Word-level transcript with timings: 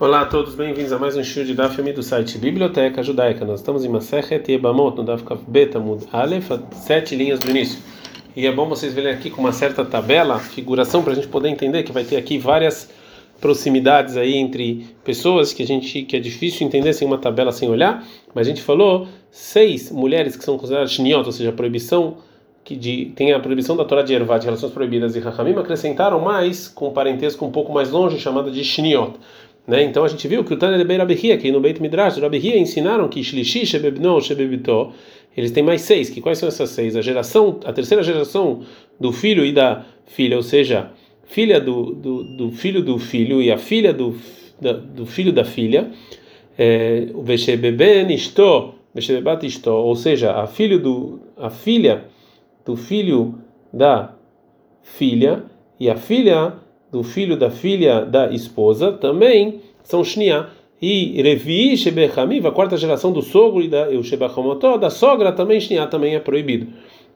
Olá 0.00 0.22
a 0.22 0.26
todos, 0.26 0.54
bem-vindos 0.54 0.90
a 0.90 0.98
mais 0.98 1.16
um 1.16 1.22
show 1.22 1.44
de 1.44 1.54
Daf 1.54 1.80
do 1.92 2.02
site 2.02 2.38
Biblioteca 2.38 3.02
Judaica. 3.02 3.44
Nós 3.44 3.60
estamos 3.60 3.84
em 3.84 3.88
Masechet 3.90 4.50
Yebamot, 4.50 4.96
no 4.96 5.04
Daf 5.04 5.22
Beta 5.46 5.78
Mud 5.78 6.04
Aleph, 6.10 6.50
sete 6.72 7.14
linhas 7.14 7.38
do 7.38 7.50
início. 7.50 7.78
E 8.34 8.46
é 8.46 8.50
bom 8.50 8.66
vocês 8.66 8.94
verem 8.94 9.12
aqui 9.12 9.30
com 9.30 9.42
uma 9.42 9.52
certa 9.52 9.84
tabela, 9.84 10.38
figuração, 10.38 11.02
para 11.02 11.12
a 11.12 11.14
gente 11.14 11.28
poder 11.28 11.50
entender 11.50 11.82
que 11.82 11.92
vai 11.92 12.04
ter 12.04 12.16
aqui 12.16 12.38
várias 12.38 12.90
proximidades 13.38 14.16
aí 14.16 14.34
entre 14.34 14.86
pessoas 15.04 15.52
que 15.52 15.62
a 15.62 15.66
gente 15.66 16.02
que 16.02 16.16
é 16.16 16.20
difícil 16.20 16.66
entender 16.66 16.94
sem 16.94 17.06
uma 17.06 17.18
tabela 17.18 17.52
sem 17.52 17.68
olhar. 17.68 18.02
Mas 18.34 18.46
a 18.46 18.50
gente 18.50 18.62
falou 18.62 19.06
seis 19.30 19.92
mulheres 19.92 20.34
que 20.34 20.42
são 20.42 20.56
consideradas 20.56 20.90
shniot, 20.90 21.26
ou 21.26 21.32
seja, 21.32 21.52
proibição 21.52 22.16
que 22.64 22.76
de, 22.76 23.12
tem 23.16 23.32
a 23.32 23.40
proibição 23.40 23.76
da 23.76 23.84
Torá 23.84 24.02
de 24.02 24.14
Ervá 24.14 24.38
de 24.38 24.46
relações 24.46 24.72
proibidas 24.72 25.16
e 25.16 25.20
Rahamim 25.20 25.52
acrescentaram 25.54 26.20
mais 26.20 26.68
com 26.68 26.90
parentesco 26.92 27.44
um 27.44 27.50
pouco 27.50 27.72
mais 27.72 27.90
longe 27.90 28.18
chamada 28.18 28.50
de 28.50 28.64
shniot. 28.64 29.14
Né? 29.66 29.84
Então 29.84 30.04
a 30.04 30.08
gente 30.08 30.26
viu 30.26 30.44
que 30.44 30.54
o 30.54 30.56
Tânia 30.56 30.78
de 30.78 30.84
Beirabihia, 30.84 31.38
que 31.38 31.50
no 31.52 31.60
Beit 31.60 31.80
Midrash, 31.80 32.18
Rabihia 32.18 32.58
ensinaram 32.58 33.08
que 33.08 33.22
Shlishi, 33.22 33.64
Shebebno, 33.64 34.20
Shebebito, 34.20 34.92
eles 35.36 35.50
têm 35.50 35.62
mais 35.62 35.82
seis. 35.82 36.10
Que 36.10 36.20
quais 36.20 36.38
são 36.38 36.48
essas 36.48 36.70
seis? 36.70 36.96
A 36.96 37.02
geração, 37.02 37.60
a 37.64 37.72
terceira 37.72 38.02
geração 38.02 38.62
do 38.98 39.12
filho 39.12 39.44
e 39.44 39.52
da 39.52 39.84
filha, 40.06 40.36
ou 40.36 40.42
seja, 40.42 40.90
filha 41.24 41.60
do, 41.60 41.94
do, 41.94 42.24
do 42.24 42.50
filho 42.50 42.82
do 42.82 42.98
filho 42.98 43.40
e 43.40 43.50
a 43.50 43.56
filha 43.56 43.92
do, 43.92 44.16
da, 44.60 44.72
do 44.72 45.06
filho 45.06 45.32
da 45.32 45.44
filha, 45.44 45.90
é, 46.58 47.08
o 47.14 47.22
Veshebeben 47.22 48.12
Isto, 48.12 48.74
Veshebebat 48.94 49.46
Isto, 49.46 49.70
ou 49.70 49.96
seja, 49.96 50.32
a, 50.32 50.46
filho 50.46 50.78
do, 50.78 51.20
a 51.36 51.48
filha 51.48 52.04
do 52.64 52.76
filho 52.76 53.38
da 53.72 54.14
filha 54.82 55.44
e 55.80 55.88
a 55.88 55.96
filha 55.96 56.54
do 56.92 57.02
filho 57.02 57.36
da 57.38 57.50
filha 57.50 58.04
da 58.04 58.30
esposa 58.30 58.92
também 58.92 59.62
são 59.82 60.04
Shnia. 60.04 60.46
E 60.80 61.22
Revi 61.22 61.76
Shebechamiv, 61.76 62.46
a 62.46 62.50
quarta 62.50 62.76
geração 62.76 63.12
do 63.12 63.22
sogro 63.22 63.62
e 63.62 63.68
da 63.68 63.90
Eushebahamotó, 63.90 64.76
da 64.76 64.90
sogra 64.90 65.32
também 65.32 65.58
Shnia, 65.58 65.86
também 65.86 66.14
é 66.14 66.20
proibido. 66.20 66.66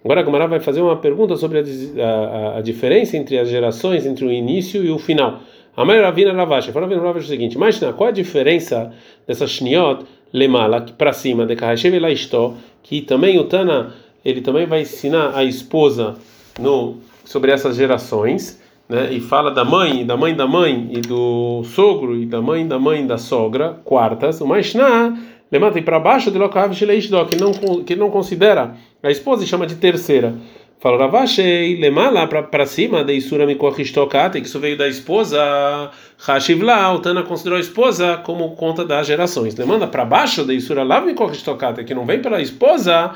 Agora 0.02 0.20
a 0.20 0.22
Gomara 0.22 0.46
vai 0.46 0.60
fazer 0.60 0.80
uma 0.80 0.96
pergunta 0.96 1.36
sobre 1.36 1.58
a, 1.58 1.62
a, 2.02 2.58
a, 2.58 2.60
diferença 2.60 3.16
entre 3.16 3.38
as 3.38 3.48
gerações, 3.48 4.06
entre 4.06 4.24
o 4.24 4.30
início 4.30 4.84
e 4.84 4.90
o 4.90 4.98
final. 4.98 5.40
A 5.76 5.84
mãe 5.84 6.00
Ravina 6.00 6.32
Ravashi, 6.32 6.70
fala 6.70 6.86
Ravina 6.86 7.02
Ravashi 7.04 7.26
o 7.26 7.28
seguinte: 7.28 7.58
mas 7.58 7.80
qual 7.96 8.08
a 8.08 8.12
diferença 8.12 8.92
dessa 9.26 9.46
Shniot 9.48 10.04
Lemala, 10.32 10.80
para 10.96 11.12
cima, 11.12 11.44
de 11.44 11.56
Kahashev 11.56 11.98
Laistó, 11.98 12.54
que 12.84 13.00
também 13.02 13.38
o 13.38 13.44
Tana, 13.44 13.94
ele 14.24 14.40
também 14.40 14.64
vai 14.64 14.82
ensinar 14.82 15.36
a 15.36 15.42
esposa 15.42 16.14
no, 16.60 16.98
sobre 17.24 17.50
essas 17.50 17.76
gerações 17.76 18.60
né, 18.88 19.12
e 19.12 19.20
fala 19.20 19.50
da 19.50 19.64
mãe, 19.64 20.04
da 20.04 20.16
mãe 20.16 20.34
da 20.34 20.46
mãe 20.46 20.90
e 20.92 21.00
do 21.00 21.62
sogro 21.64 22.16
e 22.16 22.26
da 22.26 22.40
mãe 22.40 22.66
da 22.66 22.78
mãe 22.78 23.06
da 23.06 23.18
sogra, 23.18 23.80
quartas, 23.84 24.40
o 24.40 24.46
Maishna 24.46 25.16
levanta 25.50 25.80
para 25.82 25.98
baixo 25.98 26.30
de 26.30 26.38
Lokav 26.38 26.74
Shileishdó, 26.74 27.24
que 27.24 27.36
não 27.36 27.52
que 27.84 27.96
não 27.96 28.10
considera 28.10 28.74
a 29.02 29.10
esposa 29.10 29.44
e 29.44 29.46
chama 29.46 29.66
de 29.66 29.76
terceira. 29.76 30.34
Fala 30.78 30.98
Ravashei, 30.98 31.80
lemala 31.80 32.26
para 32.26 32.66
cima 32.66 33.02
de 33.02 33.14
Isura 33.14 33.46
Mikochistokate, 33.46 34.40
que 34.42 34.46
isso 34.46 34.60
veio 34.60 34.76
da 34.76 34.86
esposa, 34.86 35.90
Hashivla, 36.18 36.92
o 36.92 36.98
Tana 36.98 37.22
considerou 37.22 37.56
a 37.56 37.60
esposa 37.60 38.18
como 38.18 38.54
conta 38.54 38.84
das 38.84 39.06
gerações. 39.06 39.56
Lemanda 39.56 39.86
para 39.86 40.04
baixo 40.04 40.44
de 40.44 40.52
Isura 40.52 40.84
Lav 40.84 41.06
Mikochistokate, 41.06 41.82
que 41.82 41.94
não 41.94 42.04
vem 42.04 42.20
pela 42.20 42.42
esposa, 42.42 43.12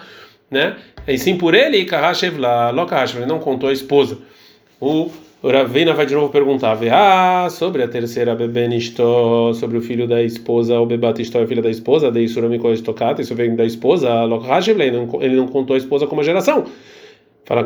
né? 0.51 0.77
E 1.07 1.19
sim 1.19 1.37
por 1.37 1.55
ele, 1.55 1.85
Kahashivla, 1.85 2.71
Lokahashivla, 2.71 3.27
não 3.27 3.39
contou 3.39 3.69
a 3.69 3.73
esposa. 3.75 4.19
O 4.81 5.11
o 5.43 5.49
Ravina 5.49 5.95
vai 5.95 6.05
de 6.05 6.15
novo 6.15 6.29
perguntar, 6.29 6.79
ah, 6.93 7.49
sobre 7.49 7.83
a 7.83 7.89
terceira 7.89 8.35
Bebenisto, 8.35 9.55
sobre 9.55 9.79
o 9.79 9.81
filho 9.81 10.07
da 10.07 10.23
esposa, 10.23 10.79
o 10.79 10.85
Bebatistó 10.85 11.41
é 11.41 11.47
filho 11.47 11.63
da 11.63 11.71
esposa, 11.71 12.11
de 12.11 12.21
Isurami 12.21 12.61
Estocata, 12.75 13.23
isso 13.23 13.35
vem 13.35 13.57
da 13.57 13.65
esposa, 13.65 14.11
ele 15.21 15.37
não 15.37 15.47
contou 15.47 15.75
a 15.75 15.79
esposa 15.79 16.07
como 16.07 16.21
a 16.21 16.25
geração. 16.25 16.67
Fala 17.47 17.65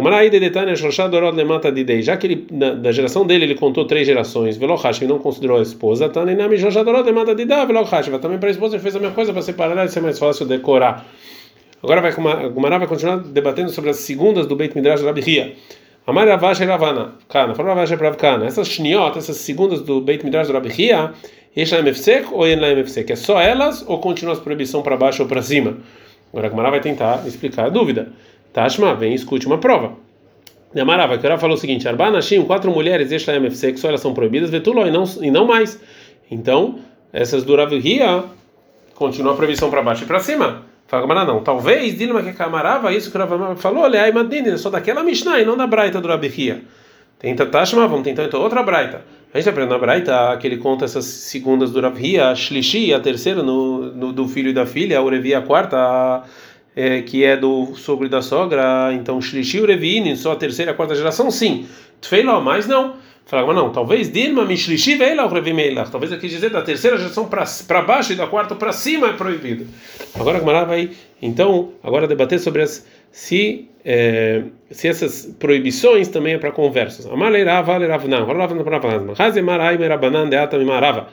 já 2.01 2.17
que 2.17 2.27
ele, 2.27 2.47
na, 2.51 2.75
da 2.75 2.93
geração 2.93 3.27
dele 3.27 3.45
ele 3.45 3.55
contou 3.57 3.85
três 3.85 4.07
gerações, 4.07 4.57
Velochashim 4.57 5.07
não 5.07 5.19
considerou 5.19 5.59
a 5.59 5.63
esposa, 5.63 6.09
Tanenami 6.09 6.57
Shoshadorod 6.57 7.05
Lemata 7.05 7.35
Didá, 7.35 7.65
Velochashim, 7.65 8.17
também 8.19 8.39
para 8.39 8.51
a 8.51 8.53
esposa 8.53 8.77
ele 8.77 8.83
fez 8.83 8.95
a 8.95 9.01
mesma 9.01 9.15
coisa 9.15 9.33
para 9.33 9.43
separar 9.43 9.85
e 9.85 9.89
ser 9.89 10.01
mais 10.01 10.19
fácil 10.19 10.47
decorar. 10.47 11.05
Agora 11.83 12.01
vai, 12.01 12.13
Gumara 12.51 12.79
vai 12.79 12.87
continuar 12.87 13.17
debatendo 13.17 13.69
sobre 13.71 13.91
as 13.91 13.97
segundas 13.97 14.47
do 14.47 14.55
Beit 14.55 14.75
Midrash 14.75 15.03
Rabi 15.03 15.21
Ria. 15.21 15.55
Amar 16.07 16.29
Ravash 16.29 16.61
e 16.61 16.65
Ravana, 16.67 17.13
Kana, 17.29 17.55
falou 17.55 17.75
Ravash 17.75 17.93
e 17.93 17.95
Ravkana, 17.95 18.45
essas 18.45 18.69
shniot, 18.69 19.17
essas 19.17 19.39
segundas 19.39 19.81
do 19.81 20.03
Beit 20.03 20.23
Midrash 20.23 20.49
do 20.49 20.53
Rabi 20.53 20.69
Hia, 20.69 21.13
Yesha 21.57 21.79
MFC 21.79 22.27
ou 22.31 22.47
Yen 22.47 22.59
MFC, 22.59 23.05
que 23.05 23.15
é 23.15 23.17
só 23.17 23.41
elas 23.41 23.83
ou 23.89 23.99
continua 23.99 24.35
as 24.35 24.39
proibição 24.39 24.83
para 24.83 24.99
baixo 24.99 25.23
ou 25.23 25.29
para 25.29 25.41
cima? 25.41 25.79
Agora 26.31 26.49
a 26.49 26.51
Gamara 26.51 26.71
vai 26.73 26.81
tentar 26.81 27.27
explicar 27.27 27.67
a 27.67 27.69
dúvida. 27.71 28.13
Tashma, 28.53 28.95
vem 28.95 29.15
escute 29.15 29.47
uma 29.47 29.57
prova. 29.57 29.93
Amarava, 30.79 31.17
que 31.17 31.25
ela 31.25 31.39
falou 31.39 31.57
o 31.57 31.59
seguinte: 31.59 31.89
Arba 31.89 32.11
Nashim, 32.11 32.43
quatro 32.45 32.71
mulheres, 32.71 33.11
MFC, 33.11 33.73
que 33.73 33.81
só 33.81 33.89
elas 33.89 34.01
são 34.01 34.13
proibidas, 34.13 34.51
Vetuló 34.51 34.87
e 34.87 34.91
não, 34.91 35.05
e 35.23 35.31
não 35.31 35.47
mais. 35.47 35.81
Então, 36.31 36.81
essas 37.13 37.45
do 37.45 37.57
Rabi 37.57 37.79
Hia, 37.79 38.25
continua 38.95 39.33
a 39.33 39.37
proibição 39.37 39.71
para 39.71 39.83
baixo 39.83 40.05
e 40.05 40.07
para 40.07 40.19
cima. 40.19 40.74
Fala 40.87 41.25
não. 41.25 41.43
Talvez, 41.43 41.97
Dilma 41.97 42.23
que 42.23 42.33
camarava, 42.33 42.93
isso 42.93 43.11
que 43.11 43.17
o 43.17 43.21
Rav 43.21 43.57
falou, 43.57 43.85
olha, 43.85 44.13
Madini, 44.13 44.57
só 44.59 44.71
daquela 44.71 45.03
Mishnah 45.03 45.41
e 45.41 45.45
não 45.45 45.57
da 45.57 45.67
Braita 45.67 46.01
do 46.01 46.09
Rabihia. 46.09 46.63
Tenta 47.19 47.47
Tashma, 47.47 47.89
vamos 47.89 48.05
tentar 48.05 48.25
então 48.25 48.41
outra 48.41 48.63
Braita. 48.63 49.03
A 49.33 49.39
gente 49.39 49.49
aprende 49.49 49.71
na 49.71 49.79
Braita 49.79 50.37
que 50.39 50.47
ele 50.47 50.59
conta 50.59 50.85
essas 50.85 51.07
segundas 51.07 51.73
do 51.73 51.81
Rabihia, 51.81 52.29
a 52.29 52.35
Shlishi, 52.35 52.93
a 52.93 53.01
terceira 53.01 53.43
no, 53.43 53.93
no, 53.93 54.13
do 54.13 54.29
filho 54.29 54.51
e 54.51 54.53
da 54.53 54.67
filha, 54.67 54.99
a 54.99 55.03
Urevi 55.03 55.35
a 55.35 55.41
quarta, 55.41 55.77
a, 55.77 56.25
é, 56.77 57.01
que 57.03 57.25
é 57.25 57.37
do 57.37 57.75
sogro 57.77 58.07
e 58.07 58.11
da 58.11 58.21
sogra, 58.21 58.93
então 58.93 59.21
Shlishi 59.21 59.57
e 59.57 59.61
Urevini, 59.61 60.17
só 60.17 60.33
a 60.33 60.37
terceira 60.37 60.71
e 60.71 60.75
a 60.75 60.77
quarta 60.77 60.95
geração, 60.95 61.31
sim. 61.31 61.67
Tfeiló, 62.01 62.41
mas 62.41 62.67
não. 62.67 62.97
Fala, 63.27 63.47
mas 63.47 63.57
não, 63.57 63.73
talvez 63.73 64.13
Dilma 64.13 64.45
Mishlishi 64.45 64.97
veio 64.97 65.27
Revimeilach. 65.29 65.91
Talvez 65.91 66.13
aqui 66.13 66.29
dizer 66.29 66.51
da 66.51 66.61
terceira 66.61 66.99
geração 66.99 67.27
para 67.27 67.83
baixo 67.83 68.13
e 68.13 68.17
da 68.17 68.27
quarta 68.27 68.55
para 68.55 68.73
cima 68.73 69.09
é 69.09 69.13
proibido. 69.15 69.67
Agora 70.15 70.37
a 70.37 70.41
Gemara 70.41 70.65
vai, 70.67 70.91
então, 71.23 71.73
agora 71.83 72.07
debater 72.07 72.39
sobre 72.39 72.63
as 72.63 72.87
se 73.11 73.69
é, 73.85 74.43
se 74.71 74.89
essas 74.89 75.35
proibições 75.39 76.09
também 76.09 76.35
é 76.35 76.39
para 76.39 76.51
conversos. 76.51 77.07
Hazemarai, 79.19 79.79
Merabanan, 79.79 80.29
Deata, 80.29 80.59
Mimarava. 80.59 81.09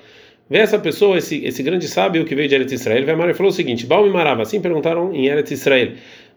Vê 0.49 0.59
essa 0.59 0.79
pessoa, 0.79 1.17
esse, 1.17 1.45
esse 1.45 1.63
grande 1.63 1.87
sábio 1.87 2.25
que 2.25 2.35
veio 2.35 2.49
de 2.49 2.55
Eretz 2.55 2.73
Israel, 2.73 3.03
e 3.03 3.33
falou 3.33 3.51
o 3.51 3.55
seguinte: 3.55 3.85
Baal 3.85 4.03
Mimarava, 4.03 4.41
assim 4.41 4.59
perguntaram 4.59 5.13
em 5.13 5.27
Eretz 5.27 5.51
Israel. 5.51 5.93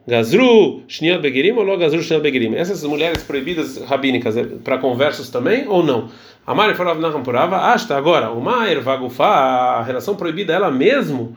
Gazru 0.06 0.82
Shniot 0.86 1.20
Begirim 1.20 1.52
ou 1.52 1.78
Gazru 1.78 2.02
Shniot 2.02 2.22
Begirim? 2.22 2.54
Essas 2.54 2.84
mulheres 2.84 3.22
proibidas 3.22 3.78
rabínicas 3.78 4.36
é 4.36 4.44
para 4.44 4.78
conversos 4.78 5.30
também 5.30 5.66
ou 5.66 5.82
não? 5.82 6.10
Amar 6.46 6.74
Farav 6.76 7.00
Naham 7.00 7.22
Purava, 7.22 7.56
Asta 7.56 7.96
agora, 7.96 8.30
o 8.30 8.40
Maer 8.40 8.82
Vagufá, 8.82 9.78
a 9.78 9.82
relação 9.82 10.14
proibida 10.14 10.52
ela 10.52 10.70
mesmo, 10.70 11.34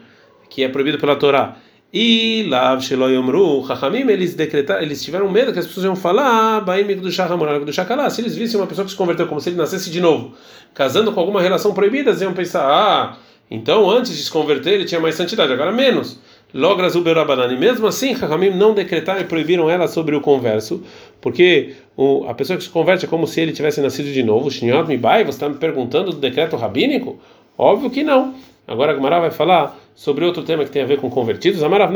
que 0.50 0.63
é 0.63 0.67
proibida 0.67 0.97
pela 0.97 1.16
Torá. 1.16 1.56
E 1.94 2.45
Lav 2.50 2.81
Sheloyomru, 2.81 3.66
Chachamim, 3.66 4.09
eles 4.09 4.35
decretaram, 4.35 4.81
eles 4.81 5.01
tiveram 5.01 5.31
medo 5.31 5.53
que 5.53 5.59
as 5.59 5.66
pessoas 5.66 5.85
iam 5.85 5.95
falar, 5.95 6.59
Baim 6.59 6.83
do 6.97 7.09
Shahamor, 7.09 7.63
do 7.63 7.72
Shakalá. 7.72 8.09
Se 8.09 8.19
eles 8.19 8.35
vissem 8.35 8.59
uma 8.59 8.67
pessoa 8.67 8.83
que 8.83 8.91
se 8.91 8.97
converteu 8.97 9.27
como 9.27 9.39
se 9.39 9.47
ele 9.50 9.56
nascesse 9.56 9.89
de 9.89 10.01
novo, 10.01 10.35
casando 10.73 11.13
com 11.13 11.19
alguma 11.22 11.41
relação 11.41 11.73
proibida, 11.73 12.09
eles 12.09 12.22
iam 12.22 12.33
pensar, 12.33 12.66
ah, 12.66 13.17
então 13.50 13.89
antes 13.89 14.11
de 14.11 14.22
se 14.22 14.29
converter 14.29 14.73
ele 14.73 14.83
tinha 14.83 15.00
mais 15.00 15.16
santidade, 15.16 15.53
agora 15.53 15.72
menos. 15.72 16.19
Logras 16.53 16.96
Uberabanan. 16.96 17.53
E 17.53 17.58
mesmo 17.58 17.88
assim, 17.88 18.13
Rahamim 18.13 18.52
não 18.52 18.74
decretaram 18.74 19.22
e 19.22 19.25
proibiram 19.25 19.69
ela 19.69 19.88
sobre 19.88 20.16
o 20.16 20.22
converso, 20.22 20.81
porque 21.19 21.74
o, 21.96 22.25
a 22.28 22.34
pessoa 22.34 22.58
que 22.58 22.63
se 22.63 22.69
converte 22.69 23.06
é 23.06 23.08
como 23.08 23.28
se 23.28 23.41
ele 23.41 23.52
tivesse 23.52 23.81
nascido 23.81 24.12
de 24.12 24.24
novo. 24.24 24.50
Shinot 24.50 24.88
Mibai, 24.88 25.24
você 25.24 25.31
está 25.31 25.50
me 25.50 25.56
perguntando 25.56 26.12
do 26.12 26.18
decreto 26.18 26.56
rabínico? 26.56 27.19
Óbvio 27.57 27.90
que 27.90 28.03
não. 28.03 28.34
Agora 28.68 28.92
a 28.92 29.19
vai 29.19 29.31
falar 29.31 29.80
sobre 29.95 30.25
outro 30.25 30.44
tema 30.44 30.66
que 30.66 30.69
tem 30.69 30.81
a 30.81 30.86
ver 30.86 31.00
com 31.00 31.10
convertidos. 31.10 31.62
Já 31.62 31.69
que 31.69 31.75
a 31.80 31.88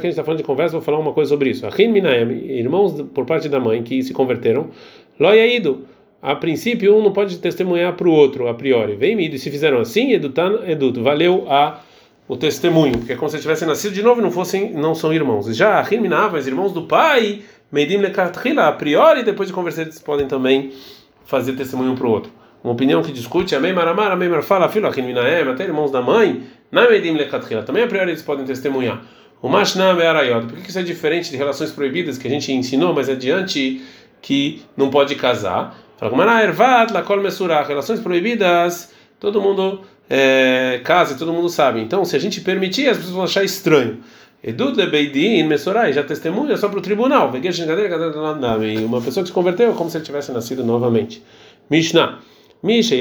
gente 0.00 0.08
está 0.08 0.24
falando 0.24 0.38
de 0.38 0.44
conversa, 0.44 0.72
vou 0.72 0.82
falar 0.82 0.98
uma 0.98 1.12
coisa 1.12 1.28
sobre 1.30 1.50
isso. 1.50 1.64
Irmãos 2.58 3.00
por 3.14 3.24
parte 3.24 3.48
da 3.48 3.60
mãe 3.60 3.80
que 3.82 4.02
se 4.02 4.12
converteram, 4.12 4.70
Loiaido 5.18 5.84
a 6.22 6.34
princípio 6.34 6.96
um 6.96 7.02
não 7.02 7.12
pode 7.12 7.38
testemunhar 7.38 7.94
para 7.94 8.08
o 8.08 8.12
outro 8.12 8.48
a 8.48 8.54
priori. 8.54 8.94
Vem 8.94 9.18
e 9.20 9.38
se 9.38 9.50
fizeram 9.50 9.78
assim, 9.78 10.12
edutan, 10.12 10.60
eduto, 10.66 11.02
valeu 11.02 11.46
a 11.48 11.80
o 12.28 12.36
testemunho, 12.36 13.00
que 13.00 13.12
é 13.12 13.16
como 13.16 13.28
se 13.28 13.40
tivessem 13.40 13.66
nascido 13.66 13.92
de 13.92 14.02
novo 14.02 14.20
e 14.20 14.22
não 14.22 14.30
fossem, 14.30 14.72
não 14.72 14.94
são 14.94 15.12
irmãos. 15.12 15.46
Já 15.56 15.82
Rimina, 15.82 16.28
mas 16.28 16.46
irmãos 16.46 16.72
do 16.72 16.82
pai, 16.82 17.42
Meidim 17.72 17.96
lekatrila, 17.96 18.68
a 18.68 18.72
priori, 18.72 19.24
depois 19.24 19.48
de 19.48 19.52
conversar, 19.52 19.82
eles 19.82 19.98
podem 19.98 20.28
também 20.28 20.70
fazer 21.24 21.54
testemunho 21.54 21.96
para 21.96 22.06
o 22.06 22.10
outro. 22.10 22.30
Uma 22.62 22.72
opinião 22.72 23.02
que 23.02 23.10
discute, 23.10 23.56
Amém 23.56 23.72
Maramar, 23.72 24.12
Amém 24.12 24.28
Marfala, 24.28 24.68
filho 24.68 24.88
Rimina, 24.90 25.22
até 25.50 25.64
irmãos 25.64 25.90
da 25.90 26.00
mãe, 26.00 26.44
na 26.70 26.88
Meidim 26.88 27.14
lekatrila, 27.14 27.64
também 27.64 27.82
a 27.82 27.88
priori 27.88 28.12
eles 28.12 28.22
podem 28.22 28.44
testemunhar. 28.44 29.02
O 29.42 29.48
Mashnam 29.48 29.98
é 30.00 30.06
Arayot. 30.06 30.46
Por 30.46 30.58
que 30.58 30.68
isso 30.68 30.78
é 30.78 30.82
diferente 30.82 31.30
de 31.30 31.36
relações 31.36 31.72
proibidas 31.72 32.16
que 32.16 32.28
a 32.28 32.30
gente 32.30 32.52
ensinou 32.52 32.94
mais 32.94 33.08
adiante 33.08 33.82
que 34.22 34.62
não 34.76 34.88
pode 34.88 35.16
casar? 35.16 35.76
Relações 37.66 38.00
proibidas, 38.00 38.92
todo 39.18 39.40
mundo 39.40 39.80
é, 40.08 40.80
casa, 40.82 41.16
todo 41.16 41.32
mundo 41.32 41.48
sabe. 41.48 41.80
Então, 41.80 42.04
se 42.04 42.16
a 42.16 42.18
gente 42.18 42.40
permitir, 42.40 42.88
as 42.88 42.96
pessoas 42.96 43.14
vão 43.14 43.24
achar 43.24 43.44
estranho. 43.44 43.98
Edud 44.42 44.74
lebeidin 44.74 45.42
mesorai, 45.42 45.92
já 45.92 46.02
testemunha 46.02 46.56
só 46.56 46.68
para 46.68 46.78
o 46.78 46.82
tribunal. 46.82 47.30
Uma 48.84 49.00
pessoa 49.02 49.22
que 49.22 49.28
se 49.28 49.34
converteu 49.34 49.74
como 49.74 49.90
se 49.90 49.98
ele 49.98 50.04
tivesse 50.04 50.32
nascido 50.32 50.64
novamente. 50.64 51.22
Mishnah. 51.68 52.18
Misha 52.62 52.94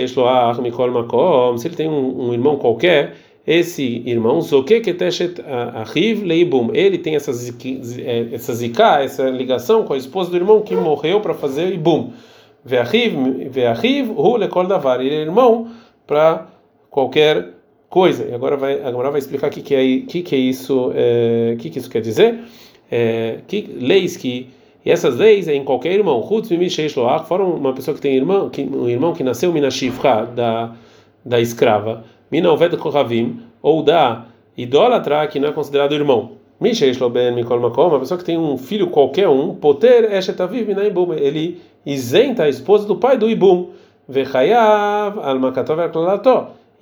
mikol 0.61 0.91
makom. 0.91 1.57
Se 1.57 1.67
ele 1.67 1.75
tem 1.75 1.89
um, 1.89 2.27
um 2.27 2.33
irmão 2.33 2.57
qualquer, 2.57 3.15
esse 3.47 4.03
irmão, 4.05 4.41
zoke 4.41 4.81
leibum. 6.23 6.69
Ele 6.73 6.97
tem 6.97 7.13
é, 7.13 7.15
essa 7.15 8.53
zika, 8.53 9.01
essa 9.01 9.29
ligação 9.29 9.83
com 9.83 9.93
a 9.93 9.97
esposa 9.97 10.29
do 10.29 10.35
irmão 10.37 10.61
que 10.61 10.75
morreu 10.75 11.21
para 11.21 11.33
fazer 11.33 11.73
ibum. 11.73 12.11
Veachiv, 12.65 14.09
hu 14.09 14.37
lekol 14.37 14.67
davar. 14.67 15.01
Ele 15.01 15.15
é 15.15 15.21
irmão 15.21 15.67
para 16.05 16.47
qualquer 16.89 17.49
coisa. 17.89 18.25
E 18.25 18.33
agora 18.33 18.57
vai, 18.57 18.81
agora 18.83 19.11
vai 19.11 19.19
explicar 19.19 19.47
o 19.47 19.49
que, 19.49 19.61
que, 19.61 19.75
é, 19.75 20.05
que, 20.07 20.21
que 20.21 20.35
é 20.35 20.39
isso, 20.39 20.91
é, 20.95 21.55
que, 21.59 21.69
que 21.69 21.79
isso 21.79 21.89
quer 21.89 22.01
dizer. 22.01 22.39
É, 22.91 23.39
que, 23.47 23.61
leis 23.79 24.17
que 24.17 24.49
e 24.83 24.91
essas 24.91 25.17
leis 25.17 25.47
é 25.47 25.53
em 25.53 25.63
qualquer 25.63 25.91
irmão. 25.91 26.25
Chutz 26.27 26.49
mimisheish 26.49 26.95
fora 27.27 27.43
uma 27.43 27.73
pessoa 27.73 27.93
que 27.93 28.01
tem 28.01 28.15
irmão, 28.15 28.49
que, 28.49 28.63
um 28.63 28.87
irmão 28.87 29.13
que 29.13 29.23
nasceu 29.23 29.51
minashifra 29.51 30.25
da 30.25 30.73
da 31.23 31.39
escrava, 31.39 32.03
mina 32.31 32.51
oved 32.51 32.77
kohavim 32.77 33.39
ou 33.61 33.83
da 33.83 34.25
idólatra 34.57 35.27
que 35.27 35.39
não 35.39 35.49
é 35.49 35.51
considerado 35.51 35.93
irmão. 35.93 36.31
Misheish 36.59 36.97
ben 37.11 37.33
mikol 37.33 37.59
makom, 37.59 37.87
uma 37.87 37.99
pessoa 37.99 38.17
que 38.17 38.23
tem 38.23 38.37
um 38.37 38.57
filho 38.57 38.87
qualquer 38.87 39.29
um, 39.29 39.55
poter 39.55 40.11
eshetaviv 40.11 40.67
minaibum, 40.67 41.13
ele 41.13 41.61
isenta 41.85 42.43
a 42.43 42.49
esposa 42.49 42.87
do 42.87 42.95
pai 42.95 43.17
do 43.17 43.29
ibum. 43.29 43.69
Vechayav 44.07 45.19
al 45.19 45.39
makatov 45.39 45.79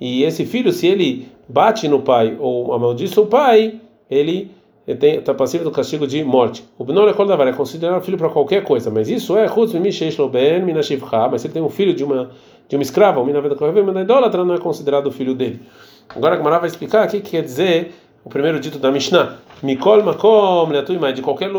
e 0.00 0.22
esse 0.22 0.44
filho, 0.44 0.72
se 0.72 0.86
ele 0.86 1.28
bate 1.48 1.88
no 1.88 2.00
pai 2.00 2.36
ou 2.38 2.72
amaldiçoa 2.72 3.24
o 3.24 3.26
pai, 3.26 3.80
ele 4.08 4.50
está 4.86 5.34
passivo 5.34 5.64
do 5.64 5.70
castigo 5.70 6.06
de 6.06 6.22
morte. 6.24 6.64
O 6.78 6.84
Benor 6.84 7.08
é 7.08 7.52
considerado 7.52 8.02
filho 8.02 8.16
para 8.16 8.30
qualquer 8.30 8.62
coisa, 8.62 8.90
mas 8.90 9.08
isso 9.08 9.36
é 9.36 9.46
mas 9.48 11.42
se 11.42 11.46
ele 11.46 11.54
tem 11.54 11.62
um 11.62 11.68
filho 11.68 11.92
de 11.92 12.04
uma 12.04 12.30
de 12.68 12.76
uma 12.76 12.82
escrava, 12.82 13.20
uma 13.20 14.02
idólatra, 14.02 14.44
não 14.44 14.54
é 14.54 14.58
considerado 14.58 15.10
filho 15.10 15.34
dele. 15.34 15.62
Agora 16.14 16.34
a 16.34 16.38
Gemara 16.38 16.58
vai 16.58 16.68
explicar 16.68 17.06
o 17.06 17.10
que 17.10 17.20
quer 17.20 17.42
dizer 17.42 17.94
o 18.24 18.28
primeiro 18.28 18.60
dito 18.60 18.78
da 18.78 18.90
Mishnah. 18.90 19.36
Mikol 19.62 20.04
makom 20.04 20.70
de 21.14 21.22
qualquer 21.22 21.50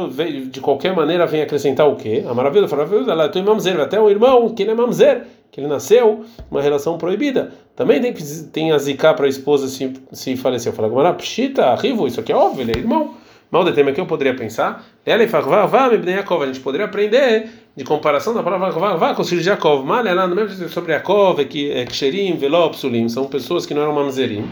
de 0.50 0.62
qualquer 0.62 0.96
maneira 0.96 1.28
vem 1.28 1.42
acrescentar 1.42 1.88
o 1.88 1.96
quê? 1.96 2.24
A 2.30 2.34
maravilha 2.34 2.66
da 2.68 3.44
mamzer, 3.44 3.80
até 3.80 4.00
um 4.00 4.10
irmão 4.10 4.50
que 4.50 4.64
ele 4.64 4.72
é 4.72 4.76
mamzer, 4.76 5.24
que 5.52 5.60
ele 5.60 5.68
nasceu 5.68 6.24
uma 6.50 6.62
relação 6.62 6.98
proibida. 6.98 7.52
Também 7.76 8.00
tem 8.00 8.14
tem 8.54 8.72
a 8.72 8.78
zicar 8.78 9.16
para 9.16 9.26
a 9.26 9.30
esposa 9.30 9.68
se 9.68 9.94
se 10.14 10.38
faleceu. 10.38 10.72
Fala 10.72 10.88
Gemara, 10.88 11.14
pshita, 11.14 11.76
rivo, 11.76 12.08
isso 12.08 12.22
aqui 12.22 12.32
é 12.32 12.36
óbvio, 12.36 12.62
ele 12.62 12.72
é 12.72 12.78
irmão. 12.78 13.16
Mal 13.52 13.64
de 13.64 13.72
tema 13.72 13.92
que 13.92 14.00
eu 14.00 14.06
poderia 14.06 14.36
pensar. 14.36 14.86
Ela 15.04 15.24
a 15.24 16.46
gente 16.46 16.60
poderia 16.60 16.86
aprender 16.86 17.50
de 17.76 17.84
comparação 17.84 18.34
da 18.34 18.44
palavra 18.44 18.96
vá 18.96 19.16
com 19.16 19.24
o 19.24 19.26
filho 19.26 19.42
de 19.42 19.46
Jacob. 19.46 19.84
Mal 19.84 20.06
ela 20.06 20.28
não 20.28 20.44
é 20.44 20.48
sobre 20.68 20.94
Jacob, 20.94 21.40
que 21.46 21.72
é 21.72 21.84
ksherim, 21.86 22.38
velopsulim, 22.38 23.10
são 23.10 23.26
pessoas 23.26 23.66
que 23.66 23.74
não 23.74 23.82
eram 23.82 23.94
mamzerim 23.94 24.46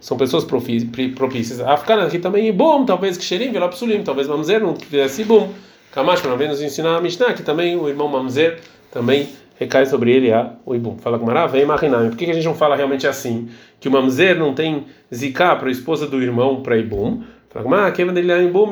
são 0.00 0.16
pessoas 0.16 0.44
propícias. 0.44 1.60
Afkana 1.60 2.04
aqui 2.04 2.18
também 2.18 2.52
bom, 2.52 2.84
talvez 2.84 3.16
Ksherim, 3.16 3.50
Velapsulim, 3.50 4.02
talvez 4.02 4.28
Mamzer 4.28 4.60
não 4.60 4.76
fizesse 4.76 5.24
bom. 5.24 5.52
Kamash, 5.92 6.20
para 6.20 6.36
nos 6.48 6.60
ensinar 6.60 6.96
a 6.96 7.00
Mishnah, 7.00 7.32
que 7.32 7.42
também 7.42 7.76
o 7.76 7.88
irmão 7.88 8.06
Mamzer 8.08 8.60
também 8.92 9.28
recai 9.58 9.86
sobre 9.86 10.12
ele 10.12 10.32
a 10.32 10.52
o 10.64 10.74
Ibum. 10.74 10.98
Fala 10.98 11.18
com 11.18 11.24
Mará, 11.24 11.46
vem 11.46 11.64
Marinam. 11.64 12.08
Por 12.10 12.18
que 12.18 12.30
a 12.30 12.34
gente 12.34 12.44
não 12.44 12.54
fala 12.54 12.76
realmente 12.76 13.06
assim? 13.06 13.48
Que 13.80 13.88
o 13.88 13.90
Mamzer 13.90 14.38
não 14.38 14.54
tem 14.54 14.84
ziká 15.12 15.56
para 15.56 15.68
a 15.68 15.72
esposa 15.72 16.06
do 16.06 16.22
irmão 16.22 16.62
para 16.62 16.76
Ibum? 16.76 17.22
Fala 17.48 17.64
com 17.64 18.02
Ibum 18.42 18.68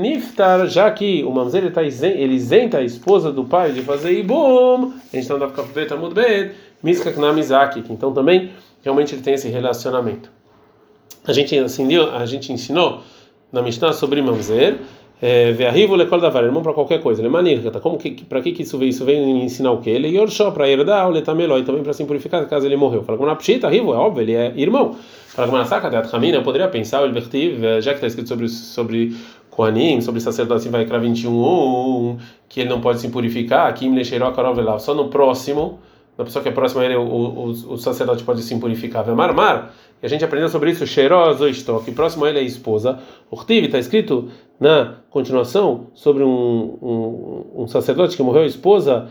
Niftar, 0.00 0.66
já 0.66 0.90
que 0.90 1.22
o 1.22 1.30
Mamzer 1.30 1.70
ele 2.02 2.34
isenta 2.34 2.78
a 2.78 2.82
esposa 2.82 3.30
do 3.30 3.44
pai 3.44 3.72
de 3.72 3.82
fazer 3.82 4.18
Ibum, 4.18 4.94
a 5.12 5.16
gente 5.16 5.24
está 5.24 5.36
no 5.36 5.50
Kafbet 5.50 5.92
Amud 5.92 6.14
Bet, 6.14 6.54
Miskak 6.82 7.18
Namizaki, 7.20 7.84
então 7.90 8.14
também 8.14 8.50
realmente 8.82 9.14
ele 9.14 9.20
tem 9.20 9.34
esse 9.34 9.48
relacionamento. 9.48 10.30
A 11.26 11.32
gente 11.32 11.54
ensinou, 11.54 12.10
a 12.10 12.26
gente 12.26 12.52
ensinou 12.52 13.00
na 13.52 13.62
Mishnah 13.62 13.92
sobre 13.92 14.20
Mamzer, 14.20 14.78
é, 15.20 15.52
Ve'ahivu 15.52 15.94
lekol 15.94 16.20
davar, 16.20 16.42
irmão 16.42 16.64
para 16.64 16.72
qualquer 16.72 17.00
coisa. 17.00 17.22
Lemanir, 17.22 17.62
como 17.80 17.96
que 17.96 18.24
para 18.24 18.40
que 18.40 18.50
que 18.50 18.62
isso 18.62 18.76
veio? 18.76 18.90
Isso 18.90 19.04
veio 19.04 19.24
ensinar 19.24 19.70
o 19.70 19.80
quê? 19.80 19.90
Ele 19.90 20.08
yorshó 20.08 20.50
para 20.50 20.68
herdar, 20.68 21.08
o 21.08 21.12
letamelo 21.12 21.56
e 21.58 21.62
também 21.62 21.82
para 21.84 21.92
se 21.92 22.04
purificar 22.04 22.44
caso 22.48 22.66
ele 22.66 22.76
morreu. 22.76 23.04
Fala 23.04 23.16
com 23.16 23.24
na 23.24 23.36
pshita, 23.36 23.68
rivo, 23.68 23.92
é 23.92 23.96
óbvio, 23.96 24.22
ele 24.22 24.34
é 24.34 24.52
irmão. 24.56 24.96
Fala 25.28 25.46
com 25.48 25.56
na 25.56 25.64
saca 25.64 25.88
de 25.88 25.94
atramina, 25.94 26.38
eu 26.38 26.42
poderia 26.42 26.66
pensar 26.66 27.08
o 27.08 27.12
vertiv, 27.12 27.62
é, 27.62 27.80
já 27.80 27.92
que 27.92 27.98
está 27.98 28.08
escrito 28.08 28.28
sobre 28.28 28.48
sobre 28.48 29.16
Koanim, 29.48 30.00
sobre 30.00 30.20
sacerdote 30.20 30.68
vai 30.68 30.80
Vaikra 30.80 30.98
21, 30.98 32.16
que 32.48 32.60
ele 32.60 32.70
não 32.70 32.80
pode 32.80 32.98
se 32.98 33.08
purificar, 33.08 33.68
aqui 33.68 33.86
em 33.86 34.04
só 34.80 34.92
no 34.92 35.08
próximo 35.08 35.78
da 36.16 36.24
pessoa 36.24 36.42
que 36.42 36.48
é 36.48 36.52
próxima 36.52 36.82
a 36.82 36.84
ele, 36.84 36.96
o, 36.96 37.02
o, 37.02 37.44
o 37.50 37.78
sacerdote 37.78 38.22
pode 38.24 38.42
se 38.42 38.52
impurificar. 38.54 39.06
Marmar, 39.14 39.72
e 40.02 40.06
a 40.06 40.08
gente 40.08 40.24
aprendeu 40.24 40.48
sobre 40.48 40.70
isso, 40.70 40.86
cheiroso 40.86 41.44
que 41.84 41.92
próximo 41.92 42.24
a 42.24 42.28
ele 42.28 42.38
é 42.38 42.42
a 42.42 42.44
esposa. 42.44 42.98
O 43.30 43.36
Rtiv 43.36 43.66
está 43.66 43.78
escrito 43.78 44.28
na 44.58 44.96
continuação 45.10 45.86
sobre 45.94 46.24
um, 46.24 46.76
um, 46.82 47.62
um 47.62 47.66
sacerdote 47.68 48.16
que 48.16 48.22
morreu 48.22 48.42
a 48.42 48.46
esposa, 48.46 49.08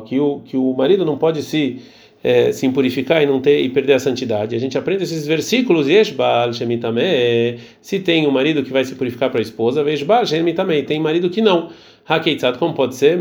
que 0.00 0.18
o, 0.18 0.40
que 0.40 0.56
o 0.56 0.74
marido 0.74 1.04
não 1.04 1.16
pode 1.16 1.42
se 1.42 1.80
é, 2.24 2.50
se 2.52 2.66
impurificar 2.66 3.22
e 3.22 3.26
não 3.26 3.38
ter 3.38 3.60
e 3.60 3.68
perder 3.68 3.92
a 3.92 3.98
santidade. 3.98 4.56
A 4.56 4.58
gente 4.58 4.78
aprende 4.78 5.04
esses 5.04 5.26
versículos 5.26 5.88
se 7.82 8.00
tem 8.00 8.26
um 8.26 8.30
marido 8.30 8.62
que 8.62 8.72
vai 8.72 8.82
se 8.82 8.94
purificar 8.94 9.30
para 9.30 9.40
a 9.40 9.42
esposa, 9.42 9.84
tem 10.82 10.98
marido 10.98 11.28
que 11.28 11.42
não. 11.42 11.68
Hakeitzat, 12.08 12.58
como 12.58 12.72
pode 12.74 12.96
ser? 12.96 13.18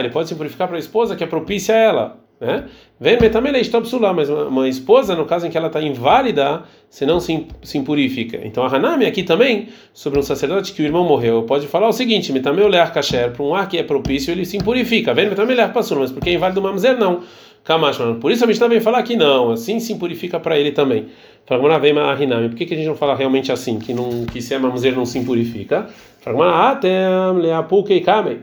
Ele 0.00 0.10
pode 0.10 0.28
se 0.28 0.34
purificar 0.34 0.66
para 0.66 0.76
a 0.76 0.80
esposa 0.80 1.14
que 1.14 1.22
é 1.22 1.26
propícia 1.26 1.74
a 1.74 1.78
ela. 1.78 2.23
Né? 2.40 2.64
Vem 2.98 3.18
metamele 3.20 3.58
estopsulá, 3.58 4.12
mas 4.12 4.28
uma, 4.28 4.44
uma 4.44 4.68
esposa, 4.68 5.14
no 5.14 5.24
caso 5.24 5.46
em 5.46 5.50
que 5.50 5.56
ela 5.56 5.68
está 5.68 5.80
inválida, 5.80 6.62
se 6.90 7.06
não 7.06 7.20
se, 7.20 7.46
impurifica. 7.74 8.40
Então 8.44 8.64
a 8.64 8.68
Hanami 8.68 9.06
aqui 9.06 9.22
também, 9.22 9.68
sobre 9.92 10.18
um 10.18 10.22
sacerdote 10.22 10.72
que 10.72 10.82
o 10.82 10.84
irmão 10.84 11.04
morreu, 11.04 11.44
pode 11.44 11.66
falar 11.66 11.88
o 11.88 11.92
seguinte: 11.92 12.32
metamele 12.32 12.68
lear 12.68 12.92
kasher, 12.92 13.32
para 13.32 13.42
um 13.42 13.54
ar 13.54 13.68
que 13.68 13.78
é 13.78 13.82
propício, 13.82 14.32
ele 14.32 14.44
se 14.44 14.56
impurifica. 14.56 15.14
Vem 15.14 15.28
metamele 15.28 15.56
lear 15.56 15.72
passou, 15.72 15.98
mas 15.98 16.10
porque 16.10 16.30
é 16.30 16.34
inválido 16.34 16.60
mamzer, 16.60 16.98
não. 16.98 17.22
Kamash, 17.62 17.96
por 18.20 18.30
isso 18.30 18.44
a 18.44 18.46
gente 18.46 18.60
também 18.60 18.78
fala 18.78 19.02
que 19.02 19.16
não, 19.16 19.52
assim 19.52 19.80
se 19.80 19.90
impurifica 19.92 20.38
para 20.38 20.58
ele 20.58 20.70
também. 20.70 21.06
Fala, 21.46 21.78
vem 21.78 21.98
a 21.98 22.12
Hanami, 22.12 22.50
por 22.50 22.56
que, 22.56 22.66
que 22.66 22.74
a 22.74 22.76
gente 22.76 22.86
não 22.86 22.96
fala 22.96 23.14
realmente 23.14 23.50
assim, 23.50 23.78
que, 23.78 23.94
não, 23.94 24.26
que 24.26 24.42
se 24.42 24.52
é 24.52 24.58
mamzer 24.58 24.94
não 24.94 25.06
se 25.06 25.18
impurifica? 25.18 25.86
Fala, 26.20 26.70
atem 26.70 26.90
leapukei 27.40 28.00
kamei. 28.00 28.40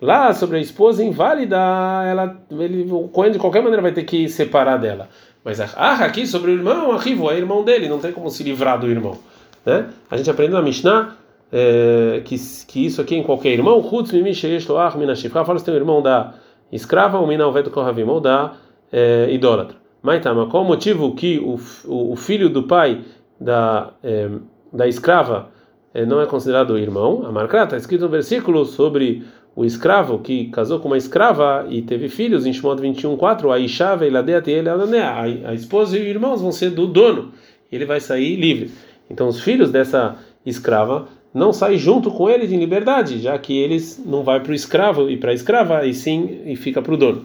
Lá 0.00 0.32
sobre 0.32 0.58
a 0.58 0.60
esposa 0.60 1.02
inválida, 1.02 1.56
ela, 1.56 2.40
ele, 2.52 2.90
o 2.90 3.08
Cohen 3.08 3.32
de 3.32 3.38
qualquer 3.38 3.60
maneira 3.60 3.82
vai 3.82 3.92
ter 3.92 4.04
que 4.04 4.28
separar 4.28 4.76
dela. 4.76 5.08
Mas 5.44 5.60
ah, 5.60 6.04
aqui 6.04 6.26
sobre 6.26 6.52
o 6.52 6.54
irmão, 6.54 6.92
a 6.92 6.98
Rivo 6.98 7.30
é 7.30 7.36
irmão 7.36 7.64
dele, 7.64 7.88
não 7.88 7.98
tem 7.98 8.12
como 8.12 8.30
se 8.30 8.42
livrar 8.44 8.78
do 8.78 8.88
irmão. 8.88 9.18
Né? 9.66 9.88
A 10.10 10.16
gente 10.16 10.30
aprendeu 10.30 10.56
na 10.56 10.62
Mishnah 10.62 11.16
é, 11.50 12.22
que, 12.24 12.36
que 12.66 12.86
isso 12.86 13.00
aqui 13.00 13.16
em 13.16 13.22
qualquer 13.22 13.50
irmão, 13.50 13.78
Hutz 13.80 14.12
Mimisheshloach 14.12 14.96
Minashifra, 14.96 15.44
fala 15.44 15.58
se 15.58 15.64
tem 15.64 15.74
um 15.74 15.78
irmão 15.78 16.02
da 16.02 16.34
escrava, 16.70 17.18
ou 17.18 17.26
Minalvedo 17.26 17.70
Kohavim, 17.70 18.02
ou 18.04 18.20
da 18.20 18.52
é, 18.92 19.28
idólatra. 19.32 19.76
Mas 20.02 20.22
tá, 20.22 20.32
mas 20.32 20.48
qual 20.48 20.62
o 20.62 20.66
motivo 20.66 21.14
que 21.14 21.38
o, 21.38 21.58
o, 21.86 22.12
o 22.12 22.16
filho 22.16 22.48
do 22.48 22.62
pai 22.64 23.02
da, 23.40 23.90
é, 24.02 24.28
da 24.72 24.86
escrava 24.86 25.48
é, 25.92 26.06
não 26.06 26.20
é 26.20 26.26
considerado 26.26 26.78
irmão? 26.78 27.24
A 27.26 27.32
marca 27.32 27.64
está 27.64 27.76
escrito 27.76 28.02
no 28.02 28.08
versículo 28.08 28.64
sobre 28.64 29.24
o 29.58 29.64
escravo 29.64 30.20
que 30.20 30.44
casou 30.50 30.78
com 30.78 30.86
uma 30.86 30.96
escrava 30.96 31.66
e 31.68 31.82
teve 31.82 32.08
filhos, 32.08 32.46
em 32.46 32.52
Shemot 32.52 32.80
21:4, 32.80 33.50
a 33.50 33.58
Ishava 33.58 34.06
e 34.06 34.10
Ladeat 34.10 34.48
ele 34.48 34.68
a 34.68 35.52
esposa 35.52 35.98
e 35.98 36.00
os 36.00 36.06
irmãos 36.06 36.40
vão 36.40 36.52
ser 36.52 36.70
do 36.70 36.86
dono, 36.86 37.32
ele 37.72 37.84
vai 37.84 37.98
sair 37.98 38.36
livre. 38.36 38.70
Então 39.10 39.26
os 39.26 39.40
filhos 39.40 39.72
dessa 39.72 40.16
escrava 40.46 41.08
não 41.34 41.52
saem 41.52 41.76
junto 41.76 42.08
com 42.08 42.30
eles 42.30 42.52
em 42.52 42.56
liberdade, 42.56 43.18
já 43.18 43.36
que 43.36 43.58
eles 43.58 44.00
não 44.06 44.22
vai 44.22 44.38
para 44.38 44.52
o 44.52 44.54
escravo 44.54 45.10
e 45.10 45.16
para 45.16 45.32
a 45.32 45.34
escrava, 45.34 45.84
e 45.84 45.92
sim 45.92 46.42
e 46.46 46.54
fica 46.54 46.80
para 46.80 46.94
o 46.94 46.96
dono. 46.96 47.24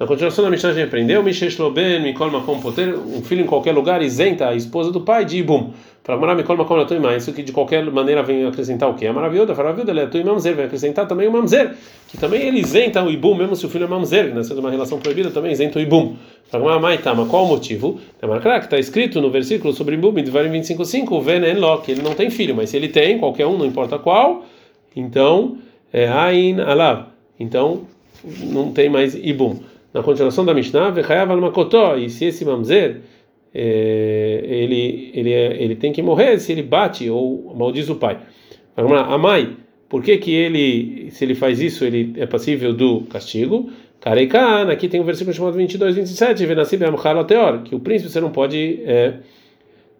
Na 0.00 0.06
continuação 0.06 0.42
da 0.42 0.50
Mishnah 0.50 0.70
a 0.70 0.72
gente 0.72 0.86
aprendeu, 0.86 1.20
um 1.20 3.22
filho 3.22 3.42
em 3.42 3.46
qualquer 3.46 3.72
lugar 3.72 4.00
isenta 4.00 4.48
a 4.48 4.54
esposa 4.54 4.90
do 4.90 5.02
pai 5.02 5.26
de 5.26 5.36
Ibum. 5.36 5.72
Para 6.02 6.16
morar 6.16 6.34
Mikol 6.34 6.56
Makom 6.56 6.74
Latoimá, 6.74 7.14
isso 7.14 7.30
que 7.34 7.42
de 7.42 7.52
qualquer 7.52 7.84
maneira 7.84 8.22
vem 8.22 8.46
acrescentar 8.46 8.88
o 8.88 8.94
que? 8.94 9.06
A 9.06 9.12
maravilhosa, 9.12 9.52
a 9.52 9.56
maravilhosa 9.56 9.90
é 9.90 9.94
Latoim 9.94 10.24
Mamzer, 10.24 10.56
vai 10.56 10.64
acrescentar 10.64 11.06
também 11.06 11.28
o 11.28 11.32
Mamzer, 11.32 11.74
que 12.08 12.16
também 12.16 12.48
ele 12.48 12.60
isenta 12.60 13.04
o 13.04 13.10
Ibum, 13.10 13.34
mesmo 13.34 13.54
se 13.54 13.66
o 13.66 13.68
filho 13.68 13.84
é 13.84 13.88
Mamzer, 13.88 14.28
que 14.28 14.34
nasceu 14.34 14.54
de 14.54 14.60
uma 14.60 14.70
relação 14.70 14.98
proibida, 14.98 15.30
também 15.30 15.52
isenta 15.52 15.78
o 15.78 15.82
Ibum. 15.82 16.16
Para 16.50 16.78
Maitama, 16.78 17.26
qual 17.26 17.44
o 17.44 17.48
motivo? 17.48 18.00
É 18.22 18.26
marcar 18.26 18.58
que 18.60 18.66
está 18.66 18.78
escrito 18.78 19.20
no 19.20 19.30
versículo 19.30 19.74
sobre 19.74 19.96
Ibum, 19.96 20.14
de 20.14 20.30
25.5, 20.30 21.12
o 21.12 21.20
Venen 21.20 21.56
Lo, 21.56 21.76
que 21.82 21.92
ele 21.92 22.00
não 22.00 22.14
tem 22.14 22.30
filho, 22.30 22.56
mas 22.56 22.70
se 22.70 22.76
ele 22.78 22.88
tem, 22.88 23.18
qualquer 23.18 23.46
um, 23.46 23.58
não 23.58 23.66
importa 23.66 23.98
qual, 23.98 24.46
então 24.96 25.58
é 25.92 26.08
Ain 26.08 26.58
Alav. 26.58 27.08
então 27.38 27.82
não 28.42 28.72
tem 28.72 28.88
mais 28.88 29.14
ibum. 29.14 29.58
Na 29.92 30.02
continuação 30.02 30.44
da 30.44 30.54
Mishnah, 30.54 30.94
e 31.98 32.10
se 32.10 32.24
esse 32.24 32.44
mamzer 32.44 33.00
é, 33.52 34.40
ele, 34.44 35.10
ele, 35.14 35.32
é, 35.32 35.62
ele 35.62 35.74
tem 35.74 35.92
que 35.92 36.02
morrer 36.02 36.38
se 36.38 36.52
ele 36.52 36.62
bate 36.62 37.10
ou 37.10 37.54
maldiz 37.56 37.88
o 37.88 37.96
pai. 37.96 38.18
Lá, 38.76 39.12
Amai, 39.12 39.56
por 39.88 40.02
que, 40.02 40.16
que 40.18 40.32
ele, 40.32 41.10
se 41.10 41.24
ele 41.24 41.34
faz 41.34 41.60
isso, 41.60 41.84
ele 41.84 42.14
é 42.16 42.26
passível 42.26 42.72
do 42.72 43.02
castigo? 43.02 43.70
Kareikan, 44.00 44.70
aqui 44.70 44.88
tem 44.88 45.00
um 45.00 45.04
versículo 45.04 45.34
chamado 45.34 45.56
22, 45.56 45.96
27, 45.96 46.46
Venasib 46.46 46.80
Teor, 47.26 47.62
que 47.62 47.74
o 47.74 47.80
príncipe 47.80 48.10
você 48.10 48.20
não 48.20 48.30
pode, 48.30 48.80
é, 48.84 49.14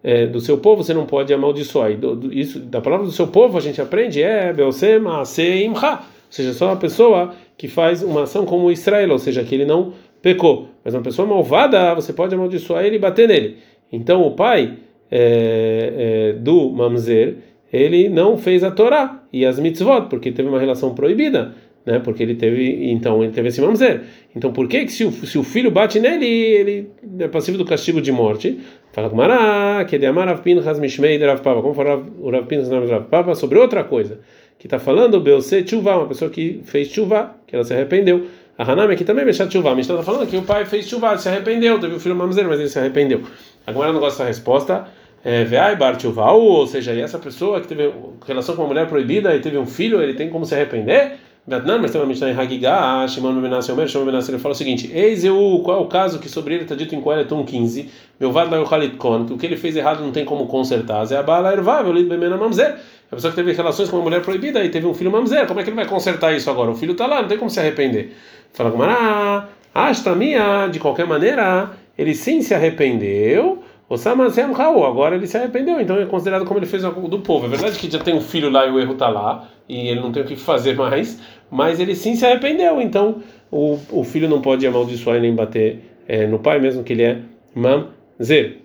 é, 0.01 0.25
do 0.25 0.39
seu 0.39 0.57
povo 0.57 0.83
você 0.83 0.93
não 0.93 1.05
pode 1.05 1.31
amaldiçoar. 1.31 1.95
Do, 1.95 2.15
do, 2.15 2.33
isso, 2.33 2.59
da 2.59 2.81
palavra 2.81 3.05
do 3.05 3.11
seu 3.11 3.27
povo 3.27 3.57
a 3.57 3.61
gente 3.61 3.79
aprende 3.79 4.23
é 4.23 4.51
Beosem 4.51 5.05
Aseimcha, 5.07 5.99
ou 5.99 5.99
seja, 6.31 6.53
só 6.53 6.67
uma 6.67 6.77
pessoa 6.77 7.33
que 7.57 7.67
faz 7.67 8.01
uma 8.01 8.23
ação 8.23 8.45
como 8.45 8.71
Israel, 8.71 9.11
ou 9.11 9.19
seja, 9.19 9.43
que 9.43 9.53
ele 9.53 9.65
não 9.65 9.93
pecou. 10.21 10.69
Mas 10.83 10.93
uma 10.93 11.01
pessoa 11.01 11.27
malvada, 11.27 11.93
você 11.93 12.13
pode 12.13 12.33
amaldiçoar 12.33 12.85
ele 12.85 12.95
e 12.95 12.99
bater 12.99 13.27
nele. 13.27 13.57
Então 13.91 14.21
o 14.23 14.31
pai 14.31 14.77
é, 15.11 16.31
é, 16.31 16.33
do 16.33 16.69
Mamzer, 16.69 17.37
ele 17.71 18.09
não 18.09 18.37
fez 18.37 18.63
a 18.63 18.71
Torá 18.71 19.23
e 19.31 19.45
as 19.45 19.59
mitzvot, 19.59 20.07
porque 20.09 20.31
teve 20.31 20.47
uma 20.47 20.59
relação 20.59 20.93
proibida, 20.93 21.53
né? 21.85 21.99
Porque 21.99 22.21
ele 22.21 22.35
teve, 22.35 22.91
então 22.91 23.23
ele 23.23 23.31
teve 23.31 23.49
esse 23.49 23.61
mamzer. 23.61 24.01
Então 24.35 24.51
por 24.51 24.67
que 24.67 24.85
que 24.85 24.91
se 24.91 25.03
o, 25.05 25.11
se 25.11 25.37
o 25.37 25.43
filho 25.43 25.71
bate 25.71 25.99
nele, 25.99 26.25
ele 26.25 26.89
é 27.19 27.27
passivo 27.27 27.57
do 27.57 27.65
castigo 27.65 28.01
de 28.01 28.11
morte? 28.11 28.59
Fala 28.91 29.09
com 29.09 29.15
Mará, 29.15 29.85
que 29.85 29.97
de 29.97 30.05
amar 30.05 30.27
Rav 30.27 30.41
Pinchas 30.41 30.79
Mishmei 30.79 31.17
de 31.17 31.25
Rav 31.25 31.41
Papa, 31.41 31.61
como 31.61 31.73
falou 31.73 32.05
o 32.19 32.29
Rav 32.29 32.45
Pinchas 32.45 32.69
Rav 32.69 33.05
Papa 33.05 33.35
sobre 33.35 33.57
outra 33.57 33.83
coisa, 33.83 34.19
que 34.61 34.67
está 34.67 34.77
falando 34.77 35.19
Beose 35.19 35.63
Tchuvá, 35.63 35.97
uma 35.97 36.05
pessoa 36.05 36.29
que 36.29 36.61
fez 36.65 36.87
Tchuvá, 36.87 37.33
que 37.47 37.55
ela 37.55 37.65
se 37.65 37.73
arrependeu. 37.73 38.27
A 38.55 38.71
Hanami 38.71 38.93
aqui 38.93 39.03
também 39.03 39.25
Beshat 39.25 39.49
Tchuvá, 39.49 39.71
mas 39.71 39.89
está 39.89 40.03
falando 40.03 40.29
que 40.29 40.37
o 40.37 40.43
pai 40.43 40.65
fez 40.65 40.87
Tchuvá, 40.87 41.17
se 41.17 41.27
arrependeu, 41.27 41.79
teve 41.79 41.95
o 41.95 41.99
filho 41.99 42.15
mamzer, 42.15 42.47
mas 42.47 42.59
ele 42.59 42.69
se 42.69 42.77
arrependeu. 42.77 43.23
Agora 43.65 43.91
não 43.91 43.99
gosta 43.99 44.23
dessa 44.23 44.27
resposta 44.27 44.85
é, 45.25 45.43
Veai 45.45 45.75
Bar 45.75 45.97
ou 46.15 46.67
seja, 46.67 46.91
essa 46.91 47.17
pessoa 47.17 47.59
que 47.59 47.67
teve 47.67 47.91
relação 48.27 48.55
com 48.55 48.61
uma 48.61 48.67
mulher 48.67 48.87
proibida 48.87 49.35
e 49.35 49.39
teve 49.39 49.57
um 49.57 49.65
filho, 49.65 49.99
ele 49.99 50.13
tem 50.13 50.29
como 50.29 50.45
se 50.45 50.53
arrepender? 50.53 51.13
Não, 51.47 51.79
mas 51.79 51.89
tem 51.89 51.99
uma 51.99 52.05
Mishnah 52.05 52.29
em 52.29 52.37
Hagigah, 52.37 53.07
Shimon 53.07 53.41
Benassi 53.41 53.71
Omer, 53.71 53.87
Shimon 53.87 54.05
Benassi, 54.05 54.29
ele 54.29 54.37
fala 54.37 54.53
o 54.53 54.55
seguinte: 54.55 54.91
Eis 54.93 55.25
eu, 55.25 55.59
qual 55.63 55.79
é 55.79 55.81
o 55.81 55.87
caso 55.87 56.19
que 56.19 56.29
sobre 56.29 56.53
ele 56.53 56.63
está 56.63 56.75
dito 56.75 56.93
em 56.93 57.01
Kohelet 57.01 57.27
15, 57.27 57.89
meu 58.19 58.31
vad 58.31 58.51
lá 58.51 58.63
Kon, 58.99 59.25
que 59.25 59.33
o 59.33 59.37
que 59.39 59.47
ele 59.47 59.57
fez 59.57 59.75
errado 59.75 60.03
não 60.03 60.11
tem 60.11 60.23
como 60.23 60.45
consertar, 60.45 61.11
é 61.11 61.15
a 61.15 61.23
bala 61.23 61.51
ervável, 61.51 61.91
lid 61.91 62.07
bemena 62.07 62.37
mamzer. 62.37 62.77
A 63.11 63.15
pessoa 63.15 63.31
que 63.31 63.35
teve 63.35 63.51
relações 63.51 63.89
com 63.89 63.97
uma 63.97 64.03
mulher 64.03 64.21
proibida 64.21 64.63
e 64.63 64.69
teve 64.69 64.87
um 64.87 64.93
filho 64.93 65.11
mamzer, 65.11 65.45
como 65.45 65.59
é 65.59 65.63
que 65.63 65.69
ele 65.69 65.75
vai 65.75 65.85
consertar 65.85 66.33
isso 66.33 66.49
agora? 66.49 66.71
O 66.71 66.75
filho 66.75 66.93
está 66.93 67.05
lá, 67.05 67.21
não 67.21 67.27
tem 67.27 67.37
como 67.37 67.49
se 67.49 67.59
arrepender. 67.59 68.15
Fala 68.53 68.71
com 68.71 68.77
Mará, 68.77 69.49
minha, 70.17 70.67
de 70.67 70.79
qualquer 70.79 71.05
maneira, 71.05 71.71
ele 71.97 72.15
sim 72.15 72.41
se 72.41 72.53
arrependeu 72.53 73.61
Osamazem 73.91 74.53
Raul, 74.53 74.85
agora 74.85 75.17
ele 75.17 75.27
se 75.27 75.35
arrependeu, 75.35 75.81
então 75.81 75.99
é 75.99 76.05
considerado 76.05 76.45
como 76.45 76.57
ele 76.57 76.65
fez 76.65 76.81
do 76.81 77.19
povo. 77.19 77.45
É 77.45 77.49
verdade 77.49 77.77
que 77.77 77.91
já 77.91 77.99
tem 77.99 78.15
um 78.15 78.21
filho 78.21 78.49
lá 78.49 78.65
e 78.65 78.71
o 78.71 78.79
erro 78.79 78.93
está 78.93 79.09
lá, 79.09 79.49
e 79.67 79.89
ele 79.89 79.99
não 79.99 80.13
tem 80.13 80.23
o 80.23 80.25
que 80.25 80.37
fazer 80.37 80.77
mais, 80.77 81.19
mas 81.51 81.77
ele 81.77 81.93
sim 81.93 82.15
se 82.15 82.25
arrependeu, 82.25 82.81
então 82.81 83.21
o, 83.51 83.77
o 83.91 84.05
filho 84.05 84.29
não 84.29 84.39
pode 84.39 84.65
amaldiçoar 84.65 85.19
nem 85.19 85.35
bater 85.35 85.81
é, 86.07 86.25
no 86.25 86.39
pai, 86.39 86.57
mesmo 86.57 86.85
que 86.85 86.93
ele 86.93 87.03
é 87.03 87.19
mamzer. 87.53 88.59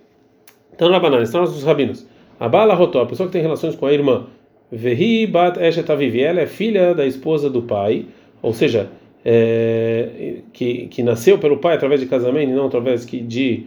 Então, 0.73 0.89
na 0.89 0.97
banana, 0.97 1.23
estão 1.23 1.43
os 1.43 1.61
rabinos. 1.61 2.07
A 2.39 2.47
Bala 2.47 2.73
Rotó, 2.73 3.01
a 3.01 3.05
pessoa 3.05 3.27
que 3.27 3.33
tem 3.33 3.41
relações 3.41 3.75
com 3.75 3.85
a 3.85 3.91
irmã, 3.91 4.27
Vehi 4.71 5.27
Bat 5.27 5.59
Eshetavivi, 5.59 6.21
ela 6.21 6.41
é 6.41 6.45
filha 6.45 6.93
da 6.93 7.05
esposa 7.05 7.49
do 7.49 7.61
pai, 7.61 8.05
ou 8.41 8.53
seja, 8.53 8.89
é, 9.23 10.39
que, 10.53 10.87
que 10.87 11.03
nasceu 11.03 11.37
pelo 11.37 11.57
pai 11.57 11.75
através 11.75 11.99
de 11.99 12.05
casamento 12.05 12.51
e 12.51 12.53
não 12.53 12.67
através 12.67 13.05
de 13.05 13.65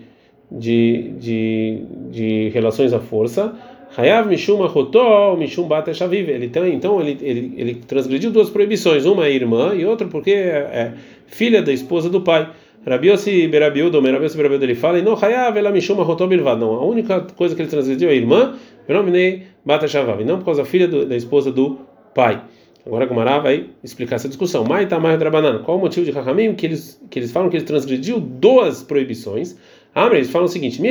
de, 0.50 1.12
de, 1.18 1.82
de 2.10 2.48
relações 2.48 2.92
à 2.92 2.98
força. 2.98 3.54
Hayav 3.96 4.28
Mishum 4.28 4.62
Ahotó, 4.62 5.36
Mishum 5.36 5.66
Bata 5.66 5.90
Ele 5.90 6.48
tem, 6.48 6.74
então 6.74 7.00
ele, 7.00 7.18
ele, 7.20 7.54
ele 7.56 7.74
transgrediu 7.86 8.30
duas 8.30 8.48
proibições, 8.50 9.04
uma 9.04 9.26
é 9.26 9.32
irmã 9.32 9.74
e 9.74 9.84
outra 9.84 10.06
porque 10.06 10.30
é, 10.30 10.70
é 10.72 10.92
filha 11.26 11.62
da 11.62 11.72
esposa 11.72 12.08
do 12.08 12.20
pai. 12.20 12.48
Rabiosi 12.86 13.46
Berabiudo, 13.48 14.00
Rabiosi 14.00 14.36
Berabiudo, 14.36 14.64
ele 14.64 14.74
fala, 14.74 14.98
e 14.98 15.02
não 15.02 15.14
Hayav 15.14 15.56
ela 15.56 15.70
Mishum 15.70 16.00
Ahotó 16.00 16.26
Bilvad. 16.26 16.60
Não, 16.60 16.72
a 16.74 16.84
única 16.84 17.20
coisa 17.36 17.54
que 17.54 17.62
ele 17.62 17.68
transgrediu 17.68 18.08
é 18.08 18.12
a 18.12 18.14
irmã, 18.14 18.54
Verominei 18.90 19.44
Bata 19.64 19.86
Shavav, 19.86 20.24
não 20.24 20.38
por 20.38 20.46
causa 20.46 20.62
da 20.62 20.68
filha 20.68 20.88
do, 20.88 21.06
da 21.06 21.14
esposa 21.14 21.52
do 21.52 21.78
pai. 22.12 22.42
Agora 22.84 23.04
a 23.04 23.06
Gumara 23.06 23.38
vai 23.38 23.66
explicar 23.84 24.16
essa 24.16 24.26
discussão. 24.26 24.64
Mai 24.64 24.88
Tamar 24.88 25.16
Drabanan. 25.16 25.62
Qual 25.62 25.78
o 25.78 25.80
motivo 25.80 26.04
de 26.04 26.10
Rahamim 26.10 26.56
que 26.56 26.66
eles, 26.66 27.00
que 27.08 27.20
eles 27.20 27.30
falam 27.30 27.48
que 27.48 27.56
ele 27.56 27.64
transgrediu 27.64 28.18
duas 28.18 28.82
proibições? 28.82 29.56
Amr, 29.94 30.16
eles 30.16 30.30
falam 30.30 30.46
o 30.46 30.48
seguinte: 30.48 30.82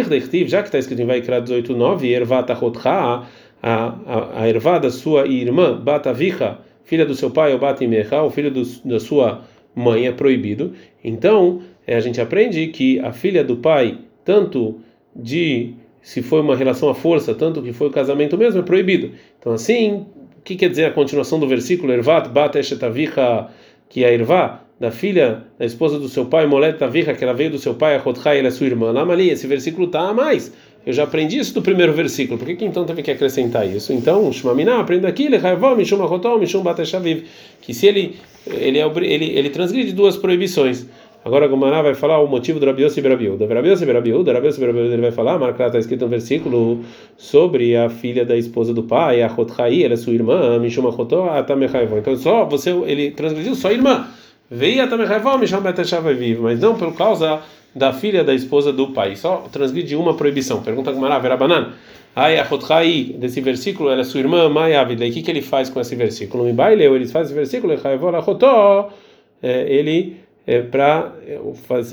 já 0.47 0.61
que 0.61 0.69
está 0.69 0.79
escrito 0.79 1.01
em 1.01 1.05
Vaikra 1.05 1.41
18:9, 1.41 2.09
Erva 2.09 2.41
Tahotcha, 2.41 3.27
a 3.61 4.47
ervá 4.47 4.79
da 4.79 4.89
sua 4.89 5.27
irmã, 5.27 5.77
Batavicha, 5.77 6.59
filha 6.85 7.05
do 7.05 7.13
seu 7.13 7.29
pai, 7.29 7.51
ou 7.51 7.59
Batimecha, 7.59 8.23
o 8.23 8.29
filho 8.29 8.49
do, 8.49 8.63
da 8.85 8.99
sua 9.01 9.41
mãe, 9.75 10.07
é 10.07 10.11
proibido. 10.13 10.73
Então, 11.03 11.61
é, 11.85 11.97
a 11.97 11.99
gente 11.99 12.21
aprende 12.21 12.67
que 12.67 12.97
a 12.99 13.11
filha 13.11 13.43
do 13.43 13.57
pai, 13.57 13.97
tanto 14.23 14.79
de 15.13 15.73
se 16.01 16.21
foi 16.21 16.41
uma 16.41 16.55
relação 16.55 16.89
à 16.89 16.95
força, 16.95 17.33
tanto 17.33 17.61
que 17.61 17.73
foi 17.73 17.87
o 17.87 17.91
casamento 17.91 18.37
mesmo, 18.37 18.59
é 18.59 18.63
proibido. 18.63 19.11
Então, 19.39 19.53
assim, 19.53 20.05
o 20.37 20.41
que 20.43 20.55
quer 20.55 20.69
dizer 20.69 20.85
a 20.85 20.91
continuação 20.91 21.39
do 21.39 21.47
versículo? 21.47 21.91
Ervat 21.91 22.29
bat 22.29 22.57
eshetavicha, 22.57 23.47
que 23.87 24.03
é 24.03 24.07
a 24.07 24.13
ervá 24.13 24.61
da 24.79 24.91
filha, 24.91 25.43
da 25.57 25.65
esposa 25.65 25.99
do 25.99 26.07
seu 26.07 26.25
pai, 26.25 26.45
Moleta 26.45 26.87
Vicha, 26.87 27.13
que 27.13 27.23
ela 27.23 27.33
veio 27.33 27.51
do 27.51 27.59
seu 27.59 27.73
pai, 27.73 27.95
a 27.95 27.99
Rothai, 27.99 28.39
ela 28.39 28.47
é 28.47 28.51
sua 28.51 28.65
irmã. 28.65 28.91
Lá, 28.91 29.01
ali, 29.01 29.29
esse 29.29 29.45
versículo 29.45 29.87
está 29.87 30.07
a 30.07 30.13
mais. 30.13 30.53
Eu 30.85 30.93
já 30.93 31.03
aprendi 31.03 31.37
isso 31.37 31.53
do 31.53 31.61
primeiro 31.61 31.91
versículo. 31.91 32.39
Por 32.39 32.47
que, 32.47 32.55
que 32.55 32.65
então 32.65 32.85
teve 32.85 33.03
que 33.03 33.11
acrescentar 33.11 33.67
isso? 33.67 33.91
Então, 33.91 34.31
Shmamina, 34.31 34.79
aprenda 34.79 35.09
aqui, 35.09 35.27
Mishum 35.77 36.01
Ahotol, 36.01 36.39
Mishum 36.39 36.63
Bateshaviv, 36.63 37.25
que 37.61 37.73
se 37.73 37.87
ele 37.87 38.15
ele, 38.47 38.79
é 38.79 38.85
ele 38.85 39.37
ele 39.37 39.49
transgride 39.49 39.91
duas 39.91 40.15
proibições. 40.15 40.85
Agora 41.23 41.45
a 41.45 41.47
Gomara 41.49 41.83
vai 41.83 41.93
falar 41.93 42.19
o 42.21 42.27
motivo 42.27 42.59
do 42.59 42.65
Rabiose 42.65 42.97
e 42.97 43.03
Brabiuda. 43.03 43.45
Rabiose 43.45 43.83
e 43.83 43.85
Brabiuda, 43.85 44.31
Rabiose 44.31 44.57
e 44.57 44.63
Brabiuda, 44.63 44.93
ele 44.93 45.01
vai 45.01 45.11
falar, 45.11 45.37
Marcá 45.37 45.67
está 45.67 45.77
escrito 45.77 46.05
um 46.05 46.07
versículo 46.07 46.79
sobre 47.17 47.75
a 47.75 47.89
filha 47.89 48.25
da 48.25 48.37
esposa 48.37 48.73
do 48.73 48.83
pai, 48.83 49.21
a 49.21 49.27
Rothai, 49.27 49.83
ela 49.83 49.95
é 49.95 49.97
sua 49.97 50.13
irmã, 50.13 50.57
Mishum 50.59 50.87
Ahotol, 50.87 51.29
Atamechaivon. 51.29 51.97
Então, 51.97 52.15
só 52.15 52.45
você, 52.45 52.71
ele 52.85 53.11
transgrediu 53.11 53.53
só 53.53 53.67
a 53.67 53.73
irmã. 53.73 54.07
Veia 54.49 54.87
também 54.87 55.05
vivo, 56.15 56.43
mas 56.43 56.59
não 56.59 56.75
por 56.75 56.95
causa 56.95 57.41
da 57.75 57.93
filha 57.93 58.23
da 58.23 58.33
esposa 58.33 58.71
do 58.71 58.87
pai. 58.87 59.15
Só 59.15 59.47
transgride 59.51 59.95
uma 59.95 60.15
proibição. 60.15 60.63
Pergunta 60.63 60.91
com 60.91 60.99
Marav, 60.99 61.23
banana. 61.37 61.73
Ai, 62.15 62.39
a 62.39 62.43
Rotchai, 62.43 63.15
desse 63.19 63.39
versículo, 63.41 63.89
ela 63.89 64.01
é 64.01 64.03
sua 64.03 64.21
irmã, 64.21 64.49
Maiavida. 64.49 65.05
E 65.05 65.11
o 65.11 65.13
que, 65.13 65.21
que 65.21 65.29
ele 65.29 65.41
faz 65.41 65.69
com 65.69 65.79
esse 65.79 65.95
versículo? 65.95 66.45
Me 66.45 66.53
baileu, 66.53 66.95
ele 66.95 67.07
faz 67.07 67.27
esse 67.27 67.35
versículo, 67.35 67.73
ele, 69.77 70.17
é, 70.49 70.61
para 70.63 71.13
é, 71.27 71.39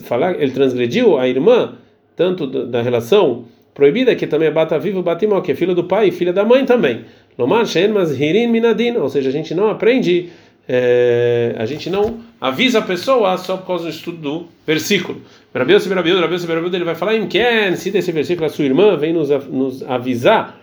falar, 0.02 0.40
ele 0.40 0.52
transgrediu 0.52 1.18
a 1.18 1.28
irmã, 1.28 1.74
tanto 2.16 2.46
da 2.46 2.80
relação 2.80 3.44
proibida, 3.74 4.14
que 4.14 4.26
também 4.26 4.48
é 4.48 4.50
bata 4.50 4.78
vivo, 4.78 5.02
batimó, 5.02 5.42
que 5.42 5.52
é 5.52 5.54
filha 5.54 5.74
do 5.74 5.84
pai 5.84 6.08
e 6.08 6.10
filha 6.10 6.32
da 6.32 6.42
mãe 6.42 6.64
também. 6.64 7.04
Lomar, 7.38 7.66
mas 7.92 8.18
Minadin. 8.18 8.96
Ou 8.96 9.10
seja, 9.10 9.28
a 9.28 9.32
gente 9.32 9.54
não 9.54 9.68
aprende 9.68 10.30
é, 10.68 11.54
a 11.58 11.66
gente 11.66 11.88
não 11.88 12.20
avisa 12.40 12.80
a 12.80 12.82
pessoa 12.82 13.36
só 13.36 13.56
por 13.56 13.66
causa 13.66 13.84
do 13.84 13.90
estudo 13.90 14.16
do 14.16 14.46
versículo. 14.66 15.20
Ele 15.54 16.84
vai 16.84 16.94
falar 16.94 17.14
em 17.14 17.28
quem, 17.28 17.76
se 17.76 17.90
desse 17.90 18.10
versículo 18.10 18.46
a 18.46 18.48
sua 18.48 18.64
irmã 18.64 18.96
vem 18.96 19.12
nos, 19.12 19.28
nos 19.48 19.82
avisar 19.84 20.58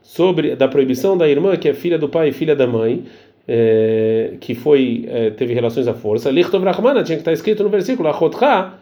sobre 0.00 0.56
da 0.56 0.68
proibição 0.68 1.18
da 1.18 1.28
irmã 1.28 1.56
que 1.56 1.68
é 1.68 1.74
filha 1.74 1.98
do 1.98 2.08
pai 2.08 2.30
e 2.30 2.32
filha 2.32 2.56
da 2.56 2.66
mãe, 2.66 3.04
é, 3.46 4.34
que 4.40 4.54
foi 4.54 5.04
é, 5.08 5.30
teve 5.30 5.54
relações 5.54 5.88
à 5.88 5.94
força. 5.94 6.30
Lichtov 6.30 6.64
Rahmana 6.64 7.02
tinha 7.02 7.16
que 7.16 7.22
estar 7.22 7.32
escrito 7.32 7.62
no 7.62 7.68
versículo 7.68 8.08
Achotcha, 8.08 8.74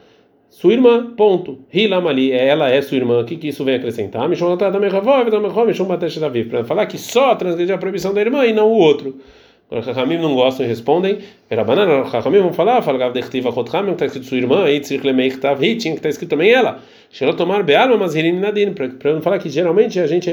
sua 0.50 0.72
irmã, 0.72 1.14
ponto. 1.16 1.60
Hilamali, 1.72 2.32
ela 2.32 2.68
é 2.68 2.82
sua 2.82 2.96
irmã. 2.96 3.20
O 3.20 3.24
que, 3.24 3.36
que 3.36 3.48
isso 3.48 3.64
vem 3.64 3.76
acrescentar? 3.76 4.28
Para 6.50 6.64
falar 6.64 6.86
que 6.86 6.98
só 6.98 7.36
transgredir 7.36 7.74
a 7.74 7.78
proibição 7.78 8.12
da 8.12 8.20
irmã 8.20 8.44
e 8.44 8.52
não 8.52 8.68
o 8.68 8.76
outro. 8.76 9.16
Quando 9.68 9.84
Chachamim 9.84 10.18
não 10.18 10.34
gostam 10.34 10.66
e 10.66 10.68
respondem, 10.68 11.18
era 11.48 11.62
banana, 11.62 12.04
Chachamim 12.10 12.40
vão 12.40 12.52
falar, 12.52 12.82
fala 12.82 12.98
Gav 12.98 13.12
Dechtiva 13.14 13.52
Chotchamim, 13.52 13.92
está 13.92 14.06
escrito 14.06 14.26
sua 14.26 14.38
irmã, 14.38 14.64
aí 14.64 14.80
Tzirk 14.80 15.06
Lemei 15.06 15.30
Chtav 15.30 15.64
Hi, 15.64 15.76
tinha 15.76 15.94
que 15.94 16.00
estar 16.00 16.08
escrito 16.08 16.30
também 16.30 16.50
ela. 16.50 16.80
Shelo 17.08 17.34
tomar 17.34 17.62
Bealma 17.62 17.96
Mazhirim 17.96 18.40
Nadin, 18.40 18.72
para 18.72 19.14
não 19.14 19.22
falar 19.22 19.38
que 19.38 19.48
geralmente 19.48 20.00
a 20.00 20.08
gente, 20.08 20.28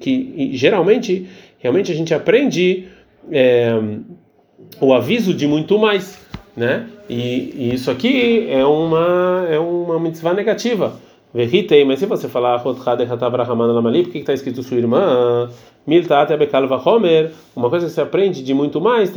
que 0.00 0.50
geralmente, 0.54 1.28
realmente 1.60 1.92
a 1.92 1.94
gente 1.94 2.12
aprende 2.12 2.88
é, 3.30 3.72
o 4.80 4.92
aviso 4.94 5.34
de 5.34 5.46
muito 5.46 5.78
mais, 5.78 6.18
né? 6.56 6.88
E, 7.08 7.52
e, 7.56 7.74
isso 7.74 7.90
aqui 7.90 8.46
é 8.48 8.64
uma, 8.64 9.46
é 9.48 9.58
uma 9.58 9.98
mitzvah 10.00 10.34
negativa. 10.34 10.94
Verritei, 11.32 11.84
mas 11.84 11.98
se 11.98 12.06
você 12.06 12.28
falar 12.28 12.60
por 12.60 12.76
que 14.10 14.18
está 14.18 14.32
escrito 14.32 14.62
sua 14.62 14.78
irmã? 14.78 15.50
Miltat 15.86 16.30
Vahomer, 16.66 17.32
uma 17.54 17.68
coisa 17.68 17.86
que 17.86 17.92
você 17.92 18.00
aprende 18.00 18.42
de 18.42 18.54
muito 18.54 18.80
mais. 18.80 19.10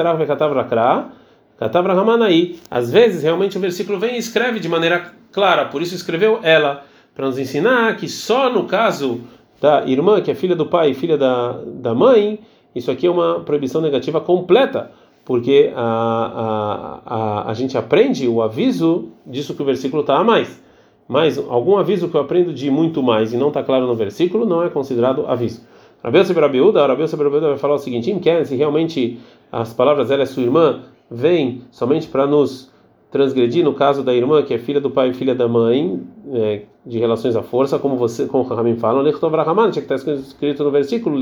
Às 2.69 2.91
vezes, 2.91 3.23
realmente, 3.23 3.57
o 3.57 3.61
versículo 3.61 3.99
vem 3.99 4.15
e 4.15 4.17
escreve 4.17 4.59
de 4.59 4.69
maneira 4.69 5.11
clara, 5.31 5.65
por 5.65 5.81
isso 5.81 5.95
escreveu 5.95 6.39
ela, 6.43 6.83
para 7.15 7.25
nos 7.25 7.37
ensinar 7.37 7.95
que 7.97 8.07
só 8.07 8.49
no 8.49 8.65
caso 8.65 9.21
da 9.61 9.85
irmã, 9.85 10.21
que 10.21 10.31
é 10.31 10.35
filha 10.35 10.55
do 10.55 10.65
pai 10.65 10.91
e 10.91 10.93
filha 10.93 11.17
da, 11.17 11.59
da 11.65 11.93
mãe, 11.93 12.39
isso 12.75 12.91
aqui 12.91 13.07
é 13.07 13.11
uma 13.11 13.39
proibição 13.41 13.81
negativa 13.81 14.21
completa, 14.21 14.91
porque 15.25 15.71
a, 15.75 17.01
a, 17.05 17.15
a, 17.15 17.51
a 17.51 17.53
gente 17.53 17.77
aprende 17.77 18.27
o 18.27 18.41
aviso 18.41 19.09
disso 19.25 19.53
que 19.53 19.61
o 19.61 19.65
versículo 19.65 20.01
está 20.01 20.17
a 20.17 20.23
mais. 20.23 20.61
Mas 21.07 21.37
algum 21.37 21.77
aviso 21.77 22.07
que 22.07 22.15
eu 22.15 22.21
aprendo 22.21 22.53
de 22.53 22.69
muito 22.69 23.01
mais 23.01 23.33
e 23.33 23.37
não 23.37 23.47
está 23.47 23.63
claro 23.63 23.87
no 23.87 23.95
versículo 23.95 24.45
não 24.45 24.63
é 24.63 24.69
considerado 24.69 25.25
aviso. 25.27 25.67
Rabiel 26.03 26.23
Seberabiúda, 26.23 26.85
Rabiel 26.85 27.07
Seberabiúda 27.07 27.49
vai 27.49 27.57
falar 27.57 27.75
o 27.75 27.79
seguinte: 27.79 28.13
quer 28.19 28.45
se 28.45 28.55
realmente 28.55 29.19
as 29.51 29.73
palavras 29.73 30.11
ela 30.11 30.23
é 30.23 30.25
sua 30.25 30.43
irmã, 30.43 30.83
vem 31.09 31.63
somente 31.71 32.07
para 32.07 32.27
nos 32.27 32.71
transgredir 33.11 33.63
no 33.63 33.73
caso 33.73 34.03
da 34.03 34.13
irmã 34.13 34.43
que 34.43 34.53
é 34.53 34.59
filha 34.59 34.79
do 34.79 34.91
pai 34.91 35.09
e 35.09 35.13
filha 35.13 35.33
da 35.33 35.47
mãe 35.47 35.99
é, 36.31 36.61
de 36.85 36.99
relações 36.99 37.35
à 37.35 37.41
força 37.41 37.79
como 37.79 37.95
você 37.95 38.27
como 38.27 38.43
o 38.43 38.47
Ramim 38.47 38.75
fala 38.75 39.01
tinha 39.01 39.83
que 39.83 39.93
estar 39.93 40.11
escrito 40.13 40.63
no 40.63 40.69
versículo 40.69 41.17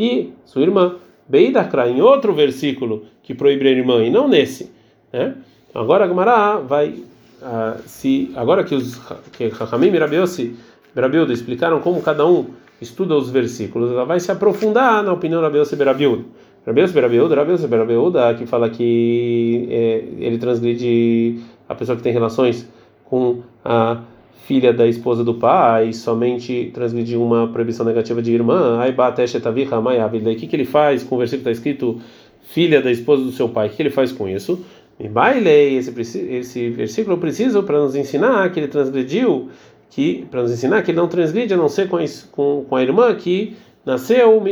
e 0.00 0.32
sua 0.46 0.62
irmã 0.62 0.96
Beidakra 1.28 1.88
em 1.88 2.00
outro 2.00 2.32
versículo 2.32 3.04
que 3.22 3.34
proíbe 3.34 3.68
a 3.68 3.70
irmã 3.70 4.02
e 4.02 4.10
não 4.10 4.26
nesse 4.26 4.72
né? 5.12 5.34
agora 5.74 6.06
a 6.06 6.08
Gemara 6.08 6.56
vai 6.56 6.88
uh, 6.88 7.80
se 7.86 8.32
agora 8.34 8.64
que 8.64 8.74
os 8.74 8.98
que 9.32 9.44
e 9.44 11.00
Rabiuda 11.00 11.32
explicaram 11.32 11.80
como 11.80 12.02
cada 12.02 12.26
um 12.26 12.46
estuda 12.80 13.14
os 13.14 13.30
versículos 13.30 13.92
ela 13.92 14.06
vai 14.06 14.18
se 14.18 14.32
aprofundar 14.32 15.04
na 15.04 15.12
opinião 15.12 15.42
Rabiossi 15.42 15.74
e 15.74 15.84
Rabiuda 15.84 16.24
Rabios 16.66 16.92
Berabiuda, 16.92 17.34
Rabios 17.34 17.64
Berabiuda, 17.64 18.34
que 18.34 18.44
fala 18.44 18.68
que 18.68 19.66
é, 19.70 20.04
ele 20.18 20.36
transgride 20.36 21.40
a 21.66 21.74
pessoa 21.74 21.96
que 21.96 22.02
tem 22.02 22.12
relações 22.12 22.68
com 23.06 23.40
a 23.64 24.02
filha 24.50 24.72
da 24.72 24.84
esposa 24.84 25.22
do 25.22 25.34
pai, 25.34 25.92
somente 25.92 26.72
transgride 26.74 27.16
uma 27.16 27.46
proibição 27.46 27.86
negativa 27.86 28.20
de 28.20 28.32
irmã, 28.32 28.80
aí 28.80 28.90
o 28.90 30.36
que, 30.36 30.48
que 30.48 30.56
ele 30.56 30.64
faz 30.64 31.04
com 31.04 31.14
o 31.14 31.18
versículo 31.18 31.44
que 31.44 31.50
está 31.50 31.52
escrito 31.52 32.00
filha 32.42 32.82
da 32.82 32.90
esposa 32.90 33.22
do 33.22 33.30
seu 33.30 33.48
pai? 33.48 33.68
O 33.68 33.70
que, 33.70 33.80
ele 33.80 33.90
faz 33.90 34.10
com 34.10 34.28
isso? 34.28 34.58
E 34.98 35.06
baile, 35.06 35.48
esse, 35.76 36.18
esse 36.18 36.68
versículo 36.70 37.14
eu 37.14 37.20
preciso 37.20 37.62
para 37.62 37.78
nos 37.78 37.94
ensinar 37.94 38.50
que 38.50 38.58
ele 38.58 38.66
transgrediu, 38.66 39.50
que 39.88 40.26
para 40.28 40.42
nos 40.42 40.50
ensinar 40.50 40.82
que 40.82 40.90
ele 40.90 40.98
não 40.98 41.06
transgride 41.06 41.54
a 41.54 41.56
não 41.56 41.68
ser 41.68 41.88
com 41.88 41.98
a, 41.98 42.04
com, 42.32 42.64
com 42.68 42.74
a 42.74 42.82
irmã 42.82 43.14
que 43.14 43.56
nasceu 43.86 44.42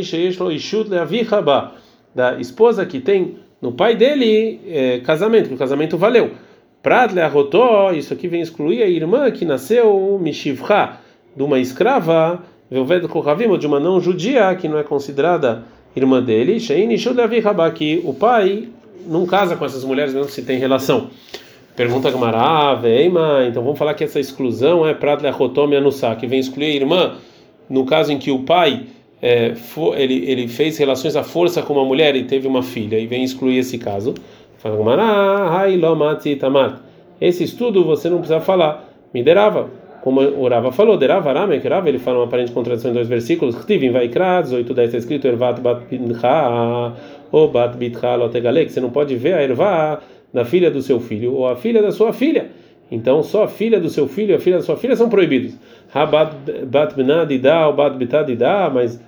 da 2.15 2.39
esposa 2.39 2.87
que 2.87 3.01
tem 3.01 3.39
no 3.61 3.73
pai 3.73 3.97
dele 3.97 4.61
é, 4.65 5.01
casamento, 5.01 5.49
que 5.49 5.55
o 5.57 5.59
casamento 5.59 5.99
valeu. 5.99 6.31
Pradle 6.89 7.21
arrotó, 7.21 7.93
isso 7.93 8.15
aqui 8.15 8.27
vem 8.29 8.41
excluir 8.41 8.83
a 8.83 8.87
irmã 8.87 9.31
que 9.31 9.45
nasceu 9.45 10.19
Mishivcha, 10.19 10.93
de 11.37 11.43
uma 11.43 11.59
escrava, 11.59 12.43
Velvedo 12.71 13.11
Kohavim, 13.11 13.59
de 13.59 13.67
uma 13.67 13.79
não 13.79 14.01
judia, 14.01 14.55
que 14.55 14.67
não 14.67 14.79
é 14.79 14.83
considerada 14.83 15.65
irmã 15.95 16.23
dele, 16.23 16.59
Shein 16.59 16.89
que 17.75 18.01
o 18.03 18.15
pai 18.15 18.71
não 19.07 19.27
casa 19.27 19.55
com 19.55 19.67
essas 19.67 19.85
mulheres 19.85 20.15
mesmo 20.15 20.31
se 20.31 20.41
tem 20.41 20.59
relação. 20.59 21.11
Pergunta 21.77 22.11
Gamara, 22.11 22.75
Veima, 22.77 23.45
então 23.47 23.63
vamos 23.63 23.79
falar 23.79 23.93
que 23.93 24.05
essa 24.05 24.19
exclusão 24.19 24.87
é 24.87 24.95
Pradle 24.95 25.29
arrotó 25.29 25.67
Mianussá, 25.67 26.17
que 26.17 26.27
vem 26.27 26.41
excluir 26.41 26.69
a 26.69 26.75
irmã 26.75 27.17
no 27.69 27.85
caso 27.85 28.13
em 28.13 28.19
que 28.19 28.31
o 28.31 28.45
pai 28.45 28.87
é, 29.21 29.53
ele, 29.95 30.31
ele 30.31 30.49
fez 30.49 30.79
relações 30.79 31.17
à 31.17 31.23
força 31.23 31.61
com 31.61 31.75
uma 31.75 31.85
mulher 31.85 32.17
e 32.17 32.25
teve 32.25 32.49
uma 32.49 32.63
filha, 32.63 32.99
e 32.99 33.07
vem 33.07 33.23
excluir 33.23 33.59
esse 33.59 33.77
caso. 33.77 34.15
Esse 37.21 37.45
estudo 37.45 37.85
você 37.85 38.09
não 38.09 38.19
precisa 38.19 38.41
falar. 38.41 38.85
Me 39.13 39.23
derava. 39.23 39.69
Como 40.03 40.21
o 40.21 40.49
Rava 40.49 40.71
falou, 40.71 40.97
derava 40.97 41.33
Rame, 41.33 41.61
que 41.61 41.69
Rava, 41.69 41.89
ele 41.89 41.99
fala 41.99 42.19
uma 42.19 42.25
aparente 42.25 42.53
contradição 42.53 42.91
em 42.91 42.95
dois 42.95 43.09
versículos. 43.09 43.65
Tivim 43.65 43.91
vai 43.91 44.09
8, 44.09 44.75
10 44.75 44.87
está 44.87 44.99
escrito 44.99 45.27
Ervat 45.27 45.61
bat 45.61 45.83
ou 47.33 47.49
bat 47.49 47.77
bitcha 47.77 48.15
lotegale, 48.15 48.65
que 48.65 48.73
você 48.73 48.81
não 48.81 48.91
pode 48.91 49.17
ver 49.17 49.35
a 49.35 49.43
ervá 49.43 50.01
da 50.33 50.45
filha 50.45 50.71
do 50.71 50.81
seu 50.81 51.01
filho 51.01 51.35
ou 51.35 51.49
a 51.49 51.57
filha 51.57 51.83
da 51.83 51.91
sua 51.91 52.13
filha. 52.13 52.51
Então, 52.91 53.23
só 53.23 53.45
a 53.45 53.49
filha 53.49 53.79
do 53.79 53.89
seu 53.89 54.09
filho 54.09 54.31
e 54.31 54.35
a 54.35 54.39
filha 54.39 54.57
da 54.57 54.63
sua 54.63 54.77
filha 54.77 54.97
são 54.97 55.09
proibidos. 55.09 55.59
Rabat 55.91 56.35
bat 56.67 56.95
benadidá 56.95 57.67
ou 57.67 57.75
bat 57.75 57.97
bitadidá, 57.97 58.71
mas 58.73 59.01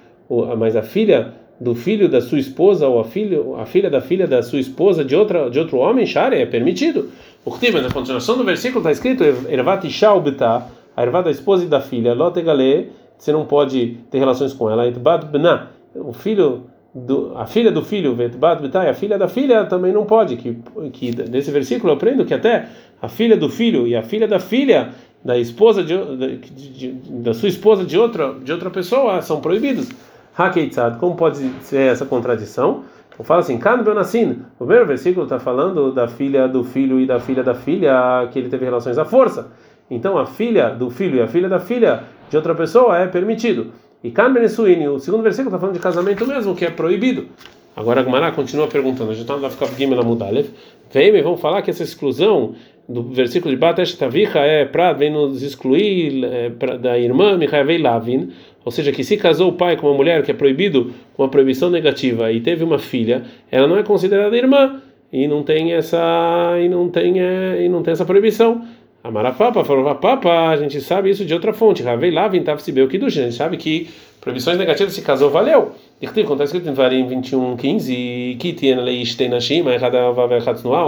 mas 0.56 0.76
a 0.76 0.82
filha 0.82 1.34
do 1.60 1.74
filho 1.74 2.08
da 2.08 2.22
sua 2.22 2.38
esposa 2.38 2.88
ou 2.88 3.00
a 3.00 3.04
filha, 3.04 3.38
a 3.58 3.66
filha 3.66 3.90
da 3.90 4.00
filha 4.00 4.26
da 4.26 4.42
sua 4.42 4.58
esposa 4.58 5.04
de 5.04 5.14
outra 5.14 5.50
de 5.50 5.58
outro 5.58 5.76
homem, 5.76 6.06
share 6.06 6.34
é 6.34 6.46
permitido. 6.46 7.10
O 7.44 7.52
que 7.52 7.70
na 7.70 7.90
continuação 7.90 8.36
do 8.36 8.44
versículo 8.44 8.80
está 8.80 8.90
escrito 8.90 9.22
ervat 9.22 9.86
ishaubita, 9.86 10.64
a 10.96 11.02
ervá 11.02 11.20
da 11.20 11.30
esposa 11.30 11.64
e 11.64 11.68
da 11.68 11.80
filha, 11.80 12.14
lotegale, 12.14 12.90
você 13.18 13.32
não 13.32 13.44
pode 13.44 13.98
ter 14.10 14.18
relações 14.18 14.54
com 14.54 14.70
ela. 14.70 14.86
Etbad 14.86 15.26
bna, 15.26 15.68
o 15.94 16.12
filho 16.14 16.64
do, 16.94 17.32
a 17.36 17.46
filha 17.46 17.70
do 17.70 17.82
filho, 17.82 18.14
bita, 18.14 18.80
a 18.80 18.94
filha 18.94 19.18
da 19.18 19.28
filha 19.28 19.64
também 19.66 19.92
não 19.92 20.06
pode. 20.06 20.36
Que 20.36 20.56
que 20.92 21.10
desse 21.12 21.50
versículo 21.50 21.92
eu 21.92 21.96
aprendo 21.96 22.24
que 22.24 22.32
até 22.32 22.68
a 23.00 23.08
filha 23.08 23.36
do 23.36 23.50
filho 23.50 23.86
e 23.86 23.94
a 23.94 24.02
filha 24.02 24.26
da 24.26 24.38
filha 24.38 24.90
da 25.22 25.38
esposa 25.38 25.84
de, 25.84 25.94
de, 26.38 26.68
de, 26.70 26.92
da 27.20 27.34
sua 27.34 27.50
esposa 27.50 27.84
de 27.84 27.98
outra 27.98 28.34
de 28.42 28.50
outra 28.50 28.70
pessoa 28.70 29.20
são 29.20 29.40
proibidos. 29.40 29.88
Hakeitzad, 30.36 30.98
como 30.98 31.16
pode 31.16 31.38
ser 31.62 31.92
essa 31.92 32.06
contradição? 32.06 32.84
Então 33.12 33.24
fala 33.24 33.40
assim, 33.40 33.58
Kan 33.58 33.82
Benassin, 33.82 34.42
o 34.58 34.64
primeiro 34.64 34.86
versículo 34.86 35.24
está 35.24 35.38
falando 35.38 35.92
da 35.92 36.08
filha 36.08 36.48
do 36.48 36.64
filho 36.64 36.98
e 36.98 37.06
da 37.06 37.20
filha 37.20 37.42
da 37.42 37.54
filha 37.54 38.28
que 38.32 38.38
ele 38.38 38.48
teve 38.48 38.64
relações 38.64 38.96
à 38.96 39.04
força. 39.04 39.48
Então 39.90 40.16
a 40.16 40.24
filha 40.24 40.70
do 40.70 40.88
filho 40.88 41.16
e 41.16 41.20
a 41.20 41.26
filha 41.26 41.48
da 41.48 41.58
filha 41.58 42.04
de 42.30 42.36
outra 42.36 42.54
pessoa 42.54 42.96
é 42.96 43.06
permitido. 43.06 43.72
E 44.02 44.10
Kan 44.10 44.32
Benesuini, 44.32 44.88
o 44.88 44.98
segundo 44.98 45.22
versículo 45.22 45.48
está 45.48 45.58
falando 45.58 45.74
de 45.74 45.82
casamento 45.82 46.26
mesmo, 46.26 46.54
que 46.54 46.64
é 46.64 46.70
proibido. 46.70 47.26
Agora 47.76 48.00
a 48.00 48.02
Gmará 48.02 48.32
continua 48.32 48.66
perguntando, 48.66 49.10
a 49.10 49.14
gente 49.14 49.22
está 49.22 49.36
no 49.36 49.42
Dafkaf 49.42 49.76
Gimel 49.76 50.00
Amudalev, 50.00 50.48
vem 50.92 51.22
vamos 51.22 51.40
falar 51.40 51.62
que 51.62 51.70
essa 51.70 51.82
exclusão 51.82 52.54
do 52.88 53.04
versículo 53.04 53.54
de 53.54 53.60
Batesh 53.60 53.94
Tavicha 53.94 54.40
é 54.40 54.64
para 54.64 54.92
vem 54.92 55.12
nos 55.12 55.42
excluir 55.42 56.24
é, 56.24 56.50
pra, 56.50 56.76
da 56.76 56.98
irmã 56.98 57.36
Michael 57.36 57.80
Lavin, 57.80 58.32
ou 58.64 58.70
seja, 58.70 58.92
que 58.92 59.02
se 59.02 59.16
casou 59.16 59.50
o 59.50 59.52
pai 59.52 59.76
com 59.76 59.86
uma 59.86 59.96
mulher 59.96 60.22
que 60.22 60.30
é 60.30 60.34
proibido 60.34 60.92
com 61.14 61.22
uma 61.22 61.28
proibição 61.28 61.70
negativa 61.70 62.30
e 62.30 62.40
teve 62.40 62.62
uma 62.62 62.78
filha, 62.78 63.24
ela 63.50 63.66
não 63.66 63.76
é 63.76 63.82
considerada 63.82 64.36
irmã 64.36 64.82
e 65.12 65.26
não 65.26 65.42
tem 65.42 65.72
essa 65.72 66.56
e 66.60 66.68
não 66.68 66.88
tem 66.88 67.20
é, 67.20 67.64
e 67.64 67.68
não 67.68 67.82
tem 67.82 67.92
essa 67.92 68.04
proibição. 68.04 68.64
A 69.02 69.10
Marapapa 69.10 69.64
falou, 69.64 69.94
papa, 69.94 70.50
a 70.50 70.56
gente 70.56 70.78
sabe 70.80 71.08
isso 71.08 71.24
de 71.24 71.32
outra 71.32 71.54
fonte. 71.54 71.82
Ravei 71.82 72.10
lá, 72.10 72.28
vintava 72.28 72.60
se 72.60 72.70
o 72.70 72.88
que 72.88 72.98
a 72.98 73.08
gente 73.08 73.34
sabe 73.34 73.56
que 73.56 73.88
proibições 74.20 74.58
negativas 74.58 74.92
se 74.92 75.00
casou 75.00 75.30
valeu. 75.30 75.72
Dictiv, 76.00 76.26
quando 76.26 76.42
está 76.42 76.44
escrito 76.44 76.66
em 76.66 76.72
Varim 76.72 77.06
21, 77.06 77.58
15, 77.58 78.36
que 78.38 78.54
tem 78.54 78.74
leis 78.74 79.14
tem 79.14 79.28
na 79.28 79.38
Shima, 79.38 79.74
errada 79.74 80.10
vai 80.12 80.40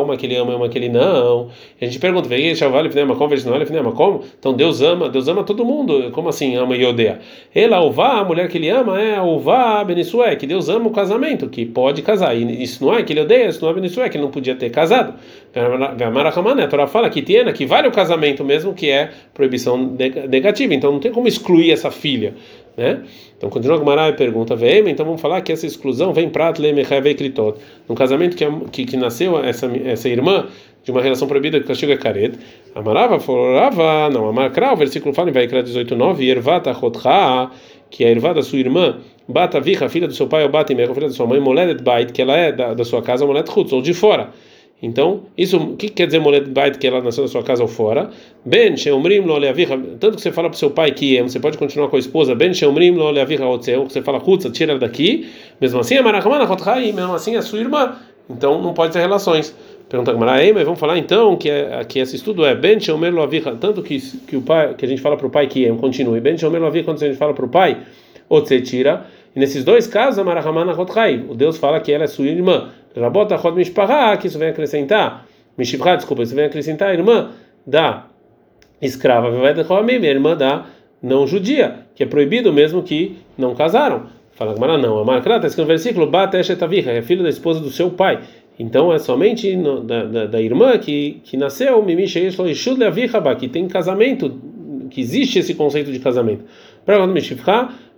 uma 0.02 0.16
que 0.16 0.24
ele 0.24 0.36
ama 0.36 0.52
e 0.52 0.54
uma 0.54 0.70
que 0.70 0.78
ele 0.78 0.88
não. 0.88 1.50
E 1.78 1.84
a 1.84 1.86
gente 1.86 1.98
pergunta, 1.98 2.26
vem, 2.26 2.54
Shaval, 2.54 2.90
Fnema, 2.90 3.14
veja 3.28 3.50
não, 3.50 3.66
Fnema, 3.66 3.92
como? 3.92 4.24
Então 4.38 4.54
Deus 4.54 4.80
ama, 4.80 5.10
Deus 5.10 5.28
ama 5.28 5.44
todo 5.44 5.66
mundo. 5.66 6.10
Como 6.12 6.30
assim 6.30 6.56
ama 6.56 6.74
e 6.74 6.86
odeia? 6.86 7.18
Ela, 7.54 7.82
Uvá, 7.82 8.20
a 8.20 8.24
mulher 8.24 8.48
que 8.48 8.56
ele 8.56 8.70
ama 8.70 8.98
é 8.98 9.16
a 9.16 9.22
Uvá 9.22 9.84
Benissué, 9.84 10.34
que 10.34 10.46
Deus 10.46 10.70
ama 10.70 10.86
o 10.86 10.90
casamento, 10.90 11.46
que 11.46 11.66
pode 11.66 12.00
casar. 12.00 12.34
E 12.34 12.62
isso 12.62 12.82
não 12.82 12.94
é 12.96 13.02
que 13.02 13.12
ele 13.12 13.20
odeia, 13.20 13.48
isso 13.48 13.62
não 13.62 13.70
é 13.70 13.74
Benissué, 13.74 14.08
que 14.08 14.16
ele 14.16 14.24
não 14.24 14.30
podia 14.30 14.54
ter 14.54 14.70
casado. 14.70 15.12
A 15.54 16.66
Torá 16.68 16.86
fala 16.86 17.10
tem, 17.10 17.52
que 17.52 17.66
vale 17.66 17.86
o 17.86 17.92
casamento 17.92 18.42
mesmo, 18.42 18.72
que 18.72 18.88
é 18.88 19.10
proibição 19.34 19.76
negativa. 19.76 20.72
Então 20.72 20.90
não 20.90 21.00
tem 21.00 21.12
como 21.12 21.28
excluir 21.28 21.70
essa 21.70 21.90
filha. 21.90 22.32
Né? 22.76 23.02
Então 23.36 23.50
continua 23.50 23.78
com 23.78 23.84
e 24.08 24.12
pergunta, 24.14 24.56
vem, 24.56 24.88
então 24.88 25.04
vamos 25.04 25.20
falar 25.20 25.42
que 25.42 25.52
essa 25.52 25.66
exclusão 25.66 26.12
vem 26.12 26.30
para 26.30 26.52
Kritot. 27.14 27.58
No 27.88 27.94
casamento 27.94 28.36
que, 28.36 28.46
que, 28.70 28.84
que 28.86 28.96
nasceu 28.96 29.38
essa, 29.44 29.66
essa 29.84 30.08
irmã 30.08 30.46
de 30.82 30.90
uma 30.90 31.00
relação 31.00 31.28
proibida 31.28 31.58
que 31.58 31.64
o 31.64 31.68
castigo 31.68 31.92
é. 31.92 32.38
Amarava, 32.74 33.20
falava, 33.20 34.10
não, 34.10 34.28
Amarkra, 34.28 34.72
o 34.72 34.76
versículo 34.76 35.14
fala 35.14 35.30
em 35.30 35.32
Vaikra 35.32 35.62
18:9, 35.62 36.22
Ervata 36.22 36.74
Chotcha, 36.74 37.50
que 37.90 38.04
é 38.04 38.10
a 38.38 38.42
sua 38.42 38.58
irmã, 38.58 38.98
Bata 39.28 39.60
Vicha, 39.60 39.88
filha 39.88 40.08
do 40.08 40.14
seu 40.14 40.26
pai, 40.26 40.42
ou 40.42 40.48
Bata 40.48 40.72
filha 40.94 41.08
da 41.08 41.14
sua 41.14 41.26
mãe, 41.26 41.38
Moledet 41.38 41.82
Bait, 41.82 42.10
que 42.10 42.22
ela 42.22 42.36
é 42.36 42.50
da, 42.50 42.74
da 42.74 42.84
sua 42.84 43.02
casa, 43.02 43.26
Molet 43.26 43.48
Chutz, 43.50 43.72
ou 43.72 43.82
de 43.82 43.94
fora. 43.94 44.30
Então, 44.82 45.22
isso, 45.38 45.56
o 45.58 45.76
que 45.76 45.88
quer 45.88 46.06
dizer 46.06 46.18
molet 46.18 46.48
bait 46.50 46.76
que 46.76 46.86
ela 46.88 47.00
nasceu 47.00 47.22
na 47.22 47.28
sua 47.28 47.44
casa 47.44 47.62
ou 47.62 47.68
fora? 47.68 48.10
Ben 48.44 48.76
sheomrim 48.76 49.20
lo 49.20 49.38
leavicha, 49.38 49.78
tanto 50.00 50.16
que 50.16 50.22
você 50.22 50.32
fala 50.32 50.50
para 50.50 50.58
seu 50.58 50.70
pai 50.70 50.90
que 50.90 51.16
é, 51.16 51.22
você 51.22 51.38
pode 51.38 51.56
continuar 51.56 51.88
com 51.88 51.94
a 51.94 51.98
esposa, 52.00 52.34
ben 52.34 52.52
sheomrim 52.52 52.90
lo 52.90 53.08
leavicha 53.12 53.46
otzeu, 53.46 53.84
você 53.84 54.02
fala 54.02 54.18
chutza, 54.18 54.50
tira 54.50 54.76
daqui, 54.76 55.28
mesmo 55.60 55.78
assim 55.78 55.94
é 55.94 56.02
marachamana 56.02 56.48
chothai, 56.48 56.90
mesmo 56.90 57.14
assim 57.14 57.36
é 57.36 57.42
sua 57.42 57.60
irmã, 57.60 57.96
então 58.28 58.60
não 58.60 58.74
pode 58.74 58.92
ter 58.92 58.98
relações. 58.98 59.54
Pergunta 59.88 60.10
a 60.10 60.16
mas 60.16 60.64
vamos 60.64 60.80
falar 60.80 60.98
então 60.98 61.36
que, 61.36 61.48
é, 61.48 61.84
que 61.84 62.00
esse 62.00 62.16
estudo 62.16 62.44
é 62.44 62.54
ben 62.54 62.80
sheomer 62.80 63.14
lo 63.14 63.28
tanto 63.60 63.82
que, 63.82 64.00
que 64.26 64.36
o 64.36 64.42
pai, 64.42 64.74
que 64.74 64.84
a 64.84 64.88
gente 64.88 65.00
fala 65.00 65.16
para 65.16 65.26
o 65.28 65.30
pai 65.30 65.46
que 65.46 65.64
é, 65.64 65.72
continue, 65.74 66.18
ben 66.20 66.36
sheomer 66.36 66.60
lo 66.60 66.72
quando 66.82 67.00
a 67.00 67.06
gente 67.06 67.18
fala 67.18 67.32
para 67.32 67.44
o 67.44 67.48
pai, 67.48 67.76
Otzetira. 68.28 69.06
E 69.34 69.40
nesses 69.40 69.64
dois 69.64 69.86
casos, 69.86 70.18
a 70.18 70.24
Marahamana 70.24 70.72
Rothai, 70.72 71.24
o 71.28 71.34
Deus 71.34 71.56
fala 71.56 71.80
que 71.80 71.90
ela 71.90 72.04
é 72.04 72.06
sua 72.06 72.26
irmã. 72.26 72.70
Rabota 72.94 73.36
Rod 73.36 73.56
Mishpará, 73.56 74.16
que 74.16 74.26
isso 74.26 74.38
vem 74.38 74.48
acrescentar. 74.48 75.26
Mishivra, 75.56 75.96
desculpa, 75.96 76.22
isso 76.22 76.34
vem 76.34 76.44
acrescentar 76.44 76.90
a 76.90 76.94
irmã 76.94 77.30
da 77.66 78.06
escrava, 78.80 79.28
a 79.28 80.10
irmã 80.10 80.36
da 80.36 80.66
não 81.02 81.26
judia, 81.26 81.86
que 81.94 82.02
é 82.02 82.06
proibido 82.06 82.52
mesmo 82.52 82.82
que 82.82 83.18
não 83.36 83.54
casaram. 83.54 84.06
Fala 84.32 84.54
Gamara, 84.54 84.78
não. 84.78 84.98
A 84.98 85.04
Marcra 85.04 85.36
está 85.36 85.48
escrito 85.48 85.66
no 85.66 85.68
versículo, 85.68 86.06
Bateshetavicha, 86.06 86.90
é 86.90 87.02
filho 87.02 87.22
da 87.22 87.28
esposa 87.28 87.60
do 87.60 87.70
seu 87.70 87.90
pai. 87.90 88.20
Então 88.58 88.92
é 88.92 88.98
somente 88.98 89.56
no, 89.56 89.80
da, 89.80 90.04
da, 90.04 90.26
da, 90.26 90.40
irmã 90.40 90.78
que, 90.78 91.20
que 91.24 91.36
nasceu, 91.36 91.84
que 93.38 93.48
tem 93.48 93.66
casamento, 93.66 94.40
que 94.90 95.00
existe 95.00 95.38
esse 95.38 95.54
conceito 95.54 95.90
de 95.90 95.98
casamento. 95.98 96.44
Para 96.84 96.98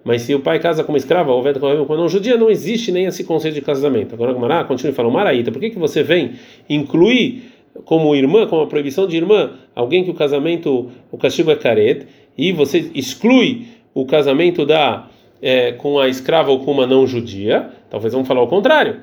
mas 0.04 0.22
se 0.22 0.34
o 0.34 0.40
pai 0.40 0.58
casa 0.58 0.84
com 0.84 0.92
uma 0.92 0.98
escrava 0.98 1.32
ou 1.32 1.42
com 1.86 1.96
não 1.96 2.08
judia, 2.08 2.36
não 2.36 2.50
existe 2.50 2.92
nem 2.92 3.06
esse 3.06 3.24
conceito 3.24 3.54
de 3.54 3.62
casamento. 3.62 4.14
Agora 4.14 4.38
Mará 4.38 4.62
continua 4.64 4.94
falando, 4.94 5.12
Maraíta, 5.12 5.50
por 5.50 5.58
que, 5.58 5.70
que 5.70 5.78
você 5.78 6.02
vem 6.02 6.32
incluir 6.68 7.54
como 7.84 8.14
irmã, 8.14 8.46
como 8.46 8.62
a 8.62 8.66
proibição 8.66 9.06
de 9.06 9.16
irmã, 9.16 9.50
alguém 9.74 10.04
que 10.04 10.10
o 10.10 10.14
casamento, 10.14 10.90
o 11.10 11.18
castigo 11.18 11.50
é 11.50 11.56
caret, 11.56 12.06
e 12.36 12.52
você 12.52 12.90
exclui 12.94 13.66
o 13.92 14.04
casamento 14.04 14.66
da 14.66 15.08
é, 15.40 15.72
com 15.72 15.98
a 15.98 16.08
escrava 16.08 16.50
ou 16.50 16.60
com 16.60 16.70
uma 16.72 16.86
não 16.86 17.06
judia, 17.06 17.70
talvez 17.90 18.12
vamos 18.12 18.28
falar 18.28 18.42
o 18.42 18.46
contrário. 18.46 18.96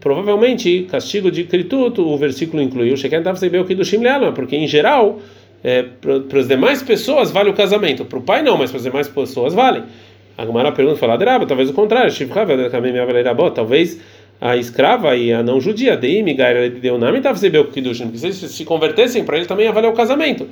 Provavelmente, 0.00 0.86
castigo 0.90 1.30
de 1.30 1.44
Krituto, 1.44 2.06
o 2.06 2.16
versículo 2.16 2.62
incluiu, 2.62 2.94
porque 4.34 4.56
em 4.56 4.66
geral, 4.66 5.18
é, 5.64 5.82
para 5.82 6.38
as 6.38 6.48
demais 6.48 6.82
pessoas 6.82 7.30
vale 7.30 7.50
o 7.50 7.54
casamento, 7.54 8.04
para 8.04 8.18
o 8.18 8.22
pai 8.22 8.42
não, 8.42 8.56
mas 8.56 8.70
para 8.70 8.78
as 8.78 8.84
demais 8.84 9.08
pessoas 9.08 9.54
vale. 9.54 9.82
A 10.36 10.44
Gemara 10.44 10.70
pergunta, 10.70 10.98
fala, 10.98 11.16
talvez 11.46 11.70
o 11.70 11.72
contrário, 11.72 12.12
talvez 13.54 13.98
a 14.40 14.56
escrava 14.56 15.16
e 15.16 15.32
a 15.32 15.42
não 15.42 15.60
judia, 15.60 15.96
deu 15.96 16.98
nome, 16.98 17.20
se 18.34 18.48
se 18.48 18.64
convertessem 18.64 19.24
para 19.24 19.38
ele 19.38 19.46
também 19.46 19.64
ia 19.64 19.72
valer 19.72 19.88
o 19.88 19.94
casamento. 19.94 20.46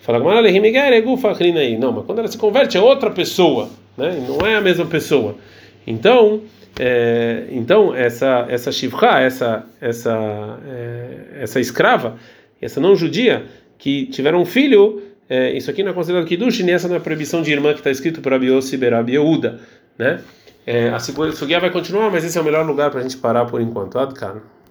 Fala, 0.00 0.18
não, 0.20 1.92
mas 1.92 2.04
quando 2.04 2.18
ela 2.18 2.28
se 2.28 2.38
converte 2.38 2.76
é 2.76 2.80
outra 2.80 3.10
pessoa, 3.10 3.70
né? 3.96 4.24
não 4.28 4.46
é 4.46 4.54
a 4.54 4.60
mesma 4.60 4.84
pessoa. 4.84 5.36
Então, 5.86 6.42
é, 6.78 7.44
então 7.50 7.94
essa 7.94 8.46
essa 8.48 8.70
shivcha, 8.70 9.20
essa 9.20 9.66
essa 9.80 10.58
é, 10.68 11.42
essa 11.42 11.58
escrava, 11.58 12.16
essa 12.60 12.80
não 12.80 12.94
judia 12.94 13.44
que 13.84 14.06
tiveram 14.06 14.40
um 14.40 14.46
filho, 14.46 15.02
é, 15.28 15.52
isso 15.52 15.70
aqui 15.70 15.82
não 15.82 15.90
é 15.90 15.92
considerado 15.92 16.26
kiddush, 16.26 16.60
nem 16.60 16.74
essa 16.74 16.88
não 16.88 16.96
é 16.96 16.98
proibição 16.98 17.42
de 17.42 17.52
irmã 17.52 17.74
que 17.74 17.80
está 17.80 17.90
escrito 17.90 18.22
para 18.22 18.38
Biossi 18.38 18.78
Berabi 18.78 19.12
Yehuda, 19.12 19.60
né? 19.98 20.22
É, 20.66 20.88
a 20.88 20.98
Sugia 20.98 21.60
vai 21.60 21.68
continuar, 21.68 22.10
mas 22.10 22.24
esse 22.24 22.38
é 22.38 22.40
o 22.40 22.44
melhor 22.44 22.64
lugar 22.64 22.90
para 22.90 23.00
a 23.00 23.02
gente 23.02 23.18
parar 23.18 23.44
por 23.44 23.60
enquanto. 23.60 23.98
Adkan. 23.98 24.40